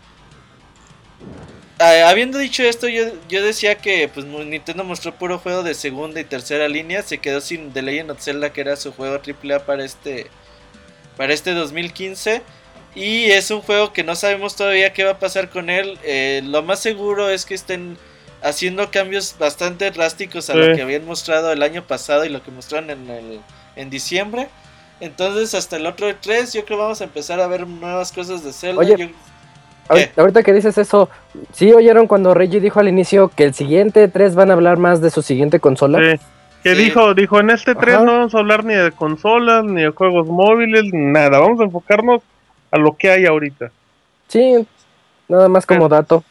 [1.79, 6.19] Ah, habiendo dicho esto, yo, yo decía que pues Nintendo mostró puro juego de segunda
[6.19, 7.03] y tercera línea.
[7.03, 10.27] Se quedó sin The Legend of Zelda, que era su juego AAA para este,
[11.17, 12.41] para este 2015.
[12.95, 15.99] Y es un juego que no sabemos todavía qué va a pasar con él.
[16.03, 17.95] Eh, lo más seguro es que estén
[18.41, 22.49] haciendo cambios bastante drásticos a lo que habían mostrado el año pasado y lo que
[22.49, 23.39] mostraron en, el,
[23.75, 24.47] en diciembre.
[24.99, 28.51] Entonces hasta el otro 3 yo creo vamos a empezar a ver nuevas cosas de
[28.51, 28.79] Zelda.
[28.79, 29.09] Oye, Yo-
[29.89, 31.09] Ahor- Ahorita que dices eso,
[31.53, 35.01] ¿sí oyeron cuando Reggie dijo al inicio que el siguiente 3 van a hablar más
[35.01, 35.99] de su siguiente consola?
[35.99, 36.19] Sí.
[36.63, 36.83] Que Sí.
[36.85, 38.03] dijo, dijo, en este 3 Ajá.
[38.03, 41.39] no vamos a hablar ni de consolas, ni de juegos móviles, ni nada.
[41.39, 42.21] Vamos a enfocarnos
[42.71, 43.71] a lo que hay ahorita.
[44.27, 44.67] Sí,
[45.27, 46.23] nada más como dato.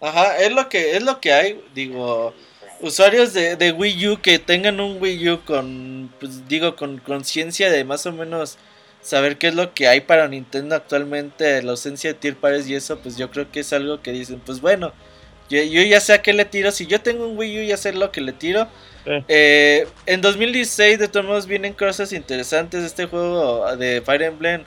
[0.00, 2.34] Ajá, es lo que es lo que hay, digo,
[2.82, 7.70] usuarios de, de Wii U que tengan un Wii U con, pues digo, con conciencia
[7.70, 8.58] de más o menos
[9.06, 12.74] saber qué es lo que hay para Nintendo actualmente, la ausencia de tier pares y
[12.74, 14.92] eso, pues yo creo que es algo que dicen, pues bueno,
[15.48, 17.76] yo, yo ya sé a qué le tiro, si yo tengo un Wii U ya
[17.76, 18.66] sé lo que le tiro.
[19.04, 19.12] Sí.
[19.28, 24.64] Eh, en 2016 de todos modos vienen cosas interesantes, este juego de Fire Emblem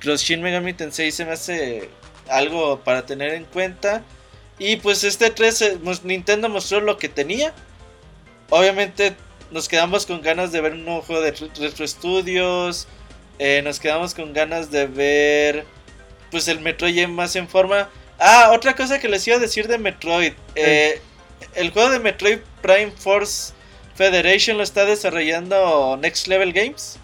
[0.00, 1.88] Cross Shin Megami Tensei se me hace
[2.28, 4.02] algo para tener en cuenta.
[4.58, 7.52] Y pues este 3 eh, Nintendo mostró lo que tenía.
[8.50, 9.14] Obviamente
[9.50, 12.88] nos quedamos con ganas de ver un nuevo juego de Re- Retro Studios.
[13.38, 15.64] Eh, nos quedamos con ganas de ver
[16.30, 17.88] pues el Metroid ya más en forma.
[18.18, 20.32] Ah, otra cosa que les iba a decir de Metroid.
[20.54, 21.00] eh,
[21.54, 23.52] el juego de Metroid Prime Force
[23.94, 26.98] Federation lo está desarrollando Next Level Games.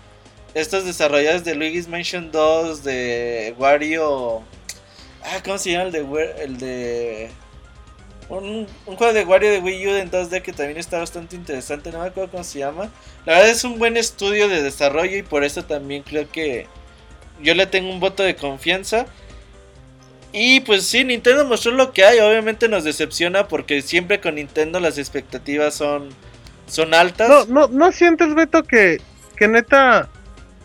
[0.54, 4.42] Estos desarrolladores de Luigi's Mansion 2, de Wario.
[5.22, 6.34] Ah, ¿cómo se llama el de.
[6.42, 7.30] El de
[8.38, 11.92] un, juego de Wario de Wii U en 2D que también está bastante interesante.
[11.92, 12.90] No me acuerdo cómo se llama.
[13.26, 16.66] La verdad es un buen estudio de desarrollo y por eso también creo que
[17.42, 19.06] yo le tengo un voto de confianza.
[20.32, 22.20] Y pues sí, Nintendo mostró lo que hay.
[22.20, 26.08] Obviamente nos decepciona porque siempre con Nintendo las expectativas son,
[26.66, 27.28] son altas.
[27.28, 29.00] No, no, ¿no sientes, Beto, que,
[29.36, 30.08] que neta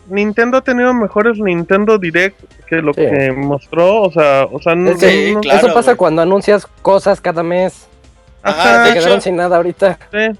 [0.08, 2.38] Nintendo ha tenido mejores Nintendo Direct
[2.68, 3.00] que lo Sí.
[3.02, 4.02] que mostró?
[4.02, 5.66] O sea, o sea, no, Es que Sí, no- claro.
[5.66, 7.86] Eso pasa cuando anuncias cosas cada mes.
[8.42, 9.98] Ajá, Se hecho- quedaron sin nada ahorita.
[10.12, 10.38] sí.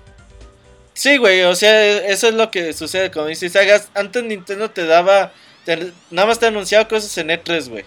[0.95, 3.13] Sí, güey, o sea, eso es lo que sucede.
[3.13, 5.31] Como dices, hagas, antes Nintendo te daba,
[5.65, 7.85] te- nada más te anunciaba cosas en E3, güey.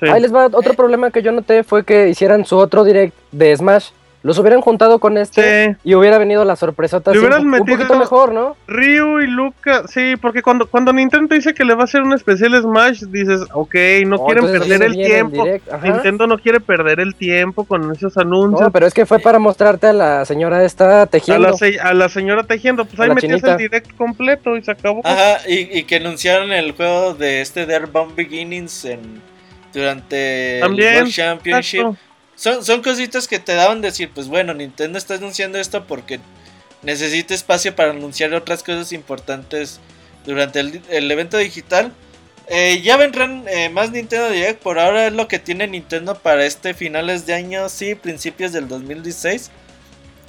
[0.00, 0.06] Sí.
[0.08, 3.54] Ahí les va otro problema que yo noté fue que hicieran su otro direct de
[3.54, 3.88] Smash.
[4.22, 5.76] Los hubieran juntado con este Sí.
[5.84, 8.56] y hubiera venido la sorpresota Le así un, po- un metido- poquito mejor, ¿no?
[8.66, 12.12] Ryu y Luca, sí, porque cuando, cuando Nintendo dice que le va a hacer un
[12.12, 13.74] especial Smash, dices, ok,
[14.06, 15.44] no Oh, quieren perder el tiempo.
[15.80, 18.60] Nintendo no quiere perder el tiempo con esos anuncios.
[18.60, 21.48] No, pero es que fue para mostrarte a la señora esta a, tejiendo.
[21.48, 23.52] la, se- a la señora tejiendo, pues A ahí metías chinita.
[23.52, 25.02] el direct completo y se acabó.
[25.04, 29.22] Ajá, y, y que anunciaron el juego de este de Airbound Beginnings en,
[29.72, 31.80] durante También, el World Championship.
[31.80, 32.05] Exacto.
[32.36, 36.20] Son, son cositas que te daban decir, pues bueno, Nintendo está anunciando esto porque
[36.82, 39.80] necesita espacio para anunciar otras cosas importantes
[40.26, 41.92] durante el, el evento digital.
[42.48, 46.44] Eh, ya vendrán eh, más Nintendo Direct, por ahora es lo que tiene Nintendo para
[46.44, 49.50] este finales de año, sí, principios del 2016.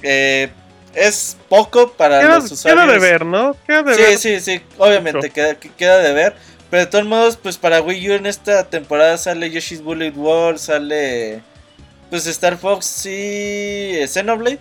[0.03, 0.49] Eh,
[0.95, 2.83] es poco para Queda, los usuarios.
[2.85, 3.55] queda de ver, ¿no?
[3.67, 4.17] Queda de Sí, ver.
[4.17, 5.33] sí, sí, obviamente Mucho.
[5.33, 6.35] queda, que- queda de ver.
[6.71, 10.57] Pero de todos modos, pues para Wii U en esta temporada sale Yoshi's Bullet World,
[10.59, 11.41] sale
[12.09, 14.59] pues Star Fox y eh, Xenoblade.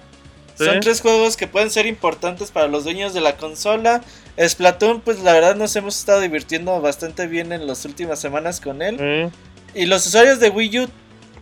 [0.56, 4.00] Son tres juegos que pueden ser importantes para los dueños de la consola.
[4.42, 8.80] Splatoon, pues la verdad nos hemos estado divirtiendo bastante bien en las últimas semanas con
[8.82, 9.30] él.
[9.74, 9.80] Sí.
[9.82, 10.88] Y los usuarios de Wii U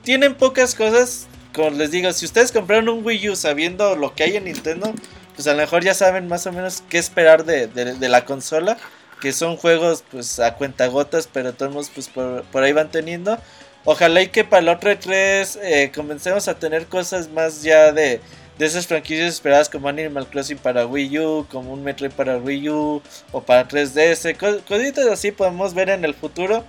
[0.03, 1.27] tienen pocas cosas.
[1.55, 4.93] Como les digo, si ustedes compraron un Wii U sabiendo lo que hay en Nintendo,
[5.37, 8.25] pues a lo mejor ya saben más o menos qué esperar de, de- de la
[8.25, 8.77] consola.
[9.21, 13.39] Que son juegos pues a cuentagotas, pero todos pues por, por ahí van teniendo.
[13.85, 18.21] Ojalá y que para el otro E3 eh, comencemos a tener cosas más ya de,
[18.59, 22.69] de esas franquicias esperadas como Animal Crossing para Wii U, como un Metroid para Wii
[22.71, 24.35] U o para 3DS.
[24.39, 26.65] co- Cositas así podemos ver en el futuro.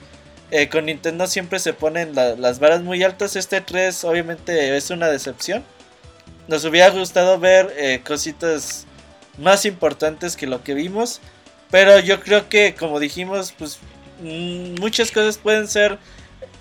[0.51, 3.35] Eh, con Nintendo siempre se ponen la- las varas muy altas.
[3.37, 5.63] Este 3 obviamente es una decepción.
[6.49, 8.85] Nos hubiera gustado ver eh, cositas
[9.37, 11.21] más importantes que lo que vimos.
[11.71, 13.79] Pero yo creo que, como dijimos, pues
[14.21, 15.97] mm, muchas cosas pueden ser.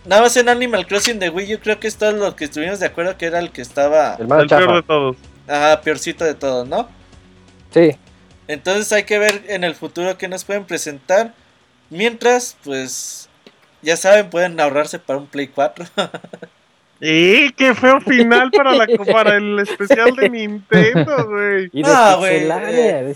[0.04, 2.78] Nada más en Animal Crossing de Wii, yo creo que es todo lo que estuvimos
[2.78, 5.16] de acuerdo que era el que estaba El más El peor de todos.
[5.48, 6.88] ajá, peorcito de todo, ¿no?
[7.72, 7.96] Sí.
[8.46, 11.32] Entonces hay que ver en el futuro qué nos pueden presentar.
[11.88, 13.28] Mientras, pues,
[13.80, 15.86] ya saben, pueden ahorrarse para un Play 4.
[17.00, 21.70] ¡Y qué feo final para, la, para el especial de Nintendo, güey!
[21.84, 23.14] Ah, güey, eh.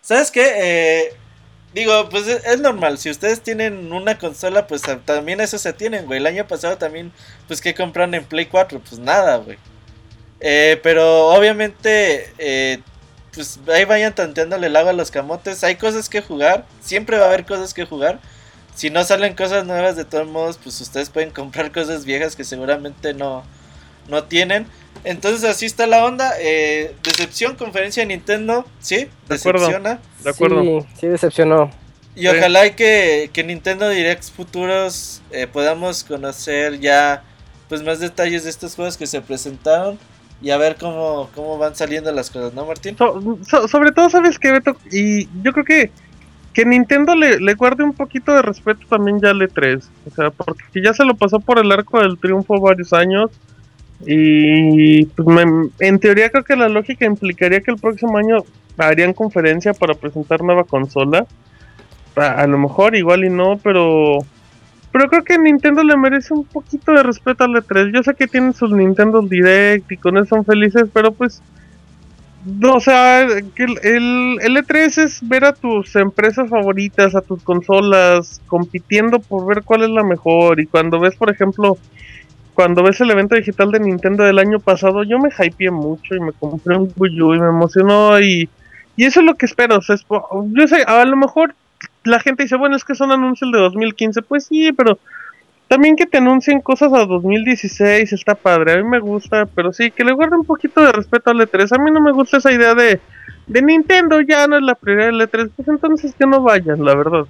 [0.00, 0.52] ¿Sabes qué?
[0.56, 1.14] Eh,
[1.74, 2.98] digo, pues es, es normal.
[2.98, 6.18] Si ustedes tienen una consola, pues también eso se tienen, güey.
[6.18, 7.12] El año pasado también,
[7.48, 8.80] pues, ¿qué compraron en Play 4?
[8.80, 9.58] Pues nada, güey.
[10.40, 12.80] Eh, pero obviamente, eh,
[13.32, 15.62] pues ahí vayan tanteándole el agua a los camotes.
[15.64, 16.66] Hay cosas que jugar.
[16.80, 18.20] Siempre va a haber cosas que jugar.
[18.74, 22.44] Si no salen cosas nuevas, de todos modos, pues ustedes pueden comprar cosas viejas que
[22.44, 23.44] seguramente no,
[24.08, 24.66] no tienen.
[25.04, 26.32] Entonces así está la onda.
[26.40, 29.60] Eh, decepción, conferencia de Nintendo, sí, De acuerdo.
[29.60, 29.98] decepciona.
[30.22, 30.62] De acuerdo.
[30.62, 31.70] Sí, sí decepcionó.
[32.14, 32.28] Y Sí.
[32.28, 37.22] ojalá y que, que Nintendo Directs futuros eh, podamos conocer ya
[37.68, 39.98] pues más detalles de estos juegos que se presentaron
[40.42, 42.96] y a ver cómo, cómo van saliendo las cosas, ¿no, Martín?
[42.98, 44.76] So- so- sobre todo, ¿sabes qué, Beto?
[44.90, 45.90] Y yo creo que,
[46.52, 49.82] que Nintendo le, le guarde un poquito de respeto también ya al E3.
[50.10, 53.30] O sea, porque ya se lo pasó por el arco del triunfo varios años.
[54.06, 58.38] Y pues, me- en teoría creo que la lógica implicaría que el próximo año
[58.78, 61.26] harían conferencia para presentar nueva consola.
[62.16, 64.18] A, lo mejor igual y no, pero
[64.92, 67.90] pero creo que Nintendo le merece un poquito de respeto al E3.
[67.94, 71.40] Yo sé que tienen sus Nintendo Direct y con eso son felices, pero pues
[72.64, 73.44] o sea, el,
[73.82, 79.62] el, el E3 es ver a tus empresas favoritas, a tus consolas, compitiendo por ver
[79.62, 80.60] cuál es la mejor.
[80.60, 81.78] Y cuando ves, por ejemplo,
[82.54, 86.20] cuando ves el evento digital de Nintendo del año pasado, yo me hypeé mucho y
[86.20, 88.20] me compré un Wii U y me emocionó.
[88.20, 88.48] Y,
[88.96, 89.78] y eso es lo que espero.
[89.78, 91.54] O sea, es yo sé, a lo mejor
[92.04, 94.22] la gente dice, bueno, es que son anuncios de 2015.
[94.22, 94.98] Pues sí, pero
[95.72, 99.90] también que te anuncien cosas a 2016 está padre, a mí me gusta, pero sí,
[99.90, 101.74] que le guarden un poquito de respeto al E3.
[101.74, 103.00] A mí no me gusta esa idea de,
[103.46, 106.94] de Nintendo ya no es la prioridad del E3, pues entonces que no vayan, la
[106.94, 107.24] verdad.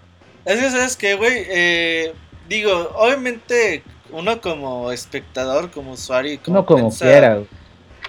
[0.44, 1.44] Es que, ¿sabes qué, güey?
[1.50, 2.12] Eh,
[2.48, 7.40] digo, obviamente, uno como espectador, como usuario, y como No como quiera.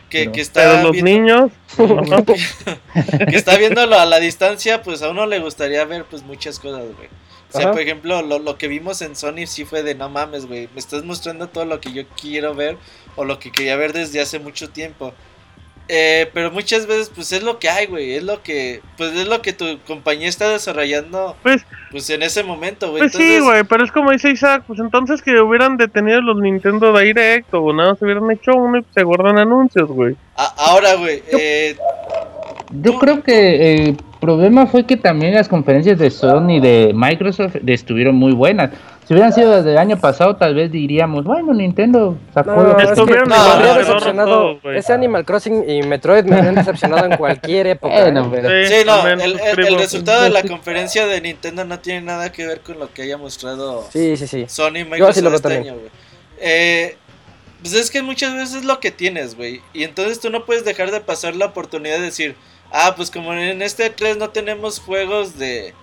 [0.09, 1.51] que, pero- que está Pero los viendo- niños,
[3.29, 6.85] que está viéndolo a la distancia, pues a uno le gustaría ver pues muchas cosas,
[6.95, 7.07] güey.
[7.49, 7.71] O sea, Ajá.
[7.71, 10.69] por ejemplo, lo, lo que vimos en Sony sí fue de no mames, güey.
[10.73, 12.77] Me estás mostrando todo lo que yo quiero ver
[13.15, 15.13] o lo que quería ver desde hace mucho tiempo.
[15.89, 18.13] Eh, pero muchas veces, pues es lo que hay, güey.
[18.13, 22.43] Es lo que, pues es lo que tu compañía está desarrollando, pues, pues en ese
[22.43, 23.01] momento, güey.
[23.01, 26.97] pues sí, güey, pero es como dice Isaac, pues entonces que hubieran detenido los Nintendo
[26.97, 30.15] Direct o nada, se hubieran hecho uno y se guardan anuncios, güey.
[30.35, 31.75] ahora, güey, eh,
[32.81, 37.57] Yo creo que el problema fue que también las conferencias de Sony y de Microsoft
[37.67, 38.71] estuvieron muy buenas.
[39.05, 42.79] Si hubieran sido desde el año pasado, tal vez diríamos, bueno, Nintendo sacó No, lo
[42.79, 44.59] es que- pedorros decepcionado.
[44.61, 44.77] güey.
[44.77, 48.07] ese Animal Crossing y Metroid me habrían decepcionado en cualquier época.
[48.07, 48.13] ¿eh?
[48.31, 49.77] pero- sí, no, el, el- el suscribo.
[49.77, 50.47] resultado de la Sí.
[50.47, 54.25] conferencia de Nintendo no tiene nada que ver con lo que haya mostrado Sí, sí,
[54.27, 54.45] sí.
[54.47, 55.73] Sony y Microsoft veo este también.
[55.73, 55.91] año, güey.
[56.39, 56.97] Eh,
[57.61, 59.61] pues es que muchas veces es lo que tienes, güey.
[59.73, 62.35] Y entonces tú no puedes dejar de pasar la oportunidad de decir,
[62.71, 65.73] ah, pues como en este 3 no tenemos juegos de...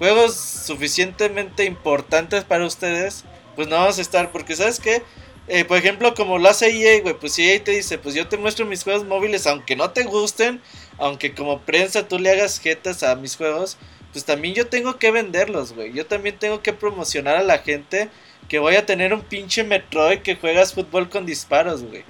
[0.00, 5.02] Juegos suficientemente importantes para ustedes, pues no vamos a estar, porque ¿sabes qué?
[5.46, 8.38] Eh, por ejemplo, como lo hace EA, güey, pues EA te dice, pues yo te
[8.38, 10.62] muestro mis juegos móviles, aunque no te gusten,
[10.96, 13.76] aunque como prensa tú le hagas jetas a mis juegos,
[14.10, 15.92] pues también yo tengo que venderlos, güey.
[15.92, 18.08] Yo también tengo que promocionar a la gente
[18.48, 22.04] que voy a tener un pinche Metroid que juegas fútbol con disparos, güey.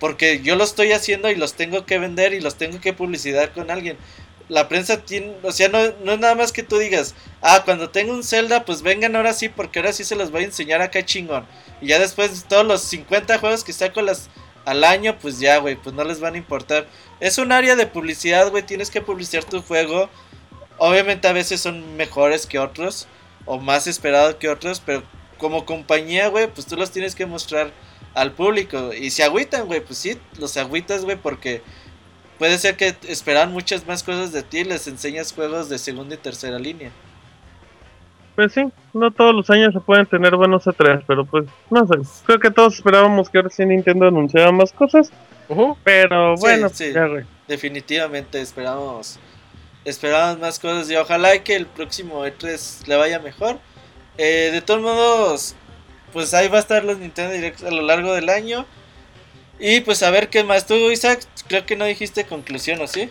[0.00, 3.52] Porque yo lo estoy haciendo y los tengo que vender y los tengo que publicidad
[3.52, 3.98] con alguien.
[4.50, 7.90] La prensa tiene, o sea, no, no es nada más que tú digas, ah, cuando
[7.90, 10.82] tenga un Zelda, pues vengan ahora sí, porque ahora sí se los voy a enseñar
[10.82, 11.46] acá chingón.
[11.80, 14.28] Y ya después todos los 50 juegos que saco las,
[14.64, 16.86] al año, pues ya, güey, pues no les van a importar.
[17.20, 20.10] Es un área de publicidad, güey, tienes que publicitar tu juego.
[20.78, 23.06] Obviamente a veces son mejores que otros,
[23.46, 25.02] o más esperados que otros, pero
[25.38, 27.72] como compañía, güey, pues tú los tienes que mostrar
[28.14, 28.92] al público.
[28.92, 31.62] Y si agüitan, güey, pues sí, los agüitas, güey, porque
[32.40, 36.14] puede ser que esperan muchas más cosas de ti y les enseñas juegos de segunda
[36.14, 36.90] y tercera línea.
[38.34, 38.64] Pues sí,
[38.94, 42.50] no todos los años se pueden tener buenos E3, pero pues, no sé, creo que
[42.50, 45.12] todos esperábamos que ahora sí Nintendo anunciara más cosas,
[45.84, 46.94] pero bueno, sí.
[46.94, 47.24] ya, güey.
[47.46, 49.18] Definitivamente esperamos
[49.84, 53.58] esperamos más cosas y ojalá y que el próximo E3 le vaya mejor.
[54.16, 55.54] Eh, de todos modos,
[56.14, 58.64] pues ahí va a estar los Nintendo Directs a lo largo del año.
[59.60, 60.66] Y pues a ver qué más.
[60.66, 63.10] Tú, Isaac, creo que no dijiste conclusión, ¿o sí?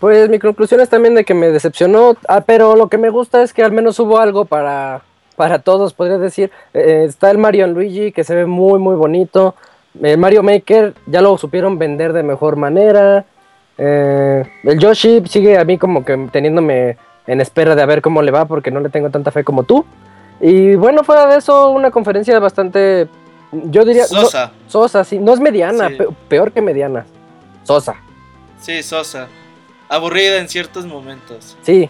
[0.00, 3.42] Pues mi conclusión es también de que me decepcionó, ah, pero lo que me gusta
[3.42, 5.02] es que al menos hubo algo para,
[5.36, 6.50] para todos, podría decir.
[6.74, 9.54] Eh, está el Mario Luigi, que se ve muy, muy bonito.
[10.02, 13.24] El Mario Maker ya lo supieron vender de mejor manera.
[13.76, 16.96] Eh, el Yoshi sigue a mí como que teniéndome
[17.26, 19.84] en espera de ver cómo le va, porque no le tengo tanta fe como tú.
[20.40, 23.08] Y bueno, fuera de eso, una conferencia bastante,
[23.52, 24.02] yo diría...
[24.12, 24.52] no- Sosa.
[24.66, 25.96] sosa, sí, no es mediana, Sí.
[26.28, 27.06] peor que mediana.
[27.64, 27.96] Sosa,
[28.60, 29.28] Sí, Sosa.
[29.88, 31.56] Aburrida en ciertos momentos.
[31.62, 31.88] sí.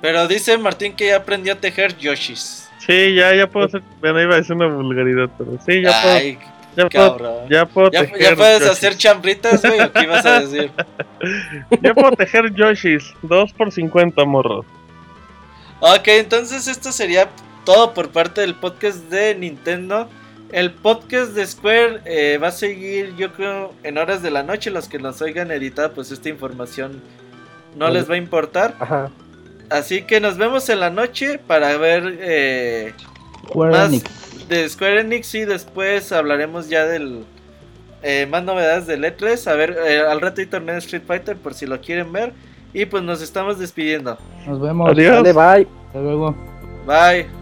[0.00, 2.68] Pero dice Martín que ya aprendió a tejer Yoshis.
[2.84, 6.34] Sí, ya, ya puedo hacer, bueno, iba a decir una vulgaridad, pero sí, ya Ay,
[6.34, 7.48] puedo, ya puedo, cabrón.
[7.48, 8.72] ya puedo ¿Ya, tejer ya puedes Yoshis.
[8.72, 9.80] hacer chambritas, güey?
[9.80, 10.72] ¿O qué ibas a decir?
[11.80, 14.66] Ya puedo tejer Yoshis, 2 por 50 morros.
[15.78, 17.28] Ok, entonces esto sería
[17.64, 20.08] todo por parte del podcast de Nintendo.
[20.50, 24.70] El podcast de Square eh, va a seguir, yo creo, en horas de la noche.
[24.70, 27.00] Los que nos oigan editada, pues esta información
[27.76, 28.74] no les va a importar.
[28.78, 29.10] Ajá.
[29.70, 32.92] Así que nos vemos en la noche para ver eh,
[33.46, 34.48] Square más Enix.
[34.48, 37.24] de Square Enix y después hablaremos ya del
[38.02, 39.50] eh, más novedades del E3.
[39.50, 42.32] A ver, eh, al rato hay torneo de Street Fighter por si lo quieren ver.
[42.74, 44.18] Y pues nos estamos despidiendo.
[44.46, 44.90] Nos vemos.
[44.90, 45.22] Adiós.
[45.22, 45.68] Dale, bye.
[45.86, 46.34] Hasta luego.
[46.86, 47.41] Bye.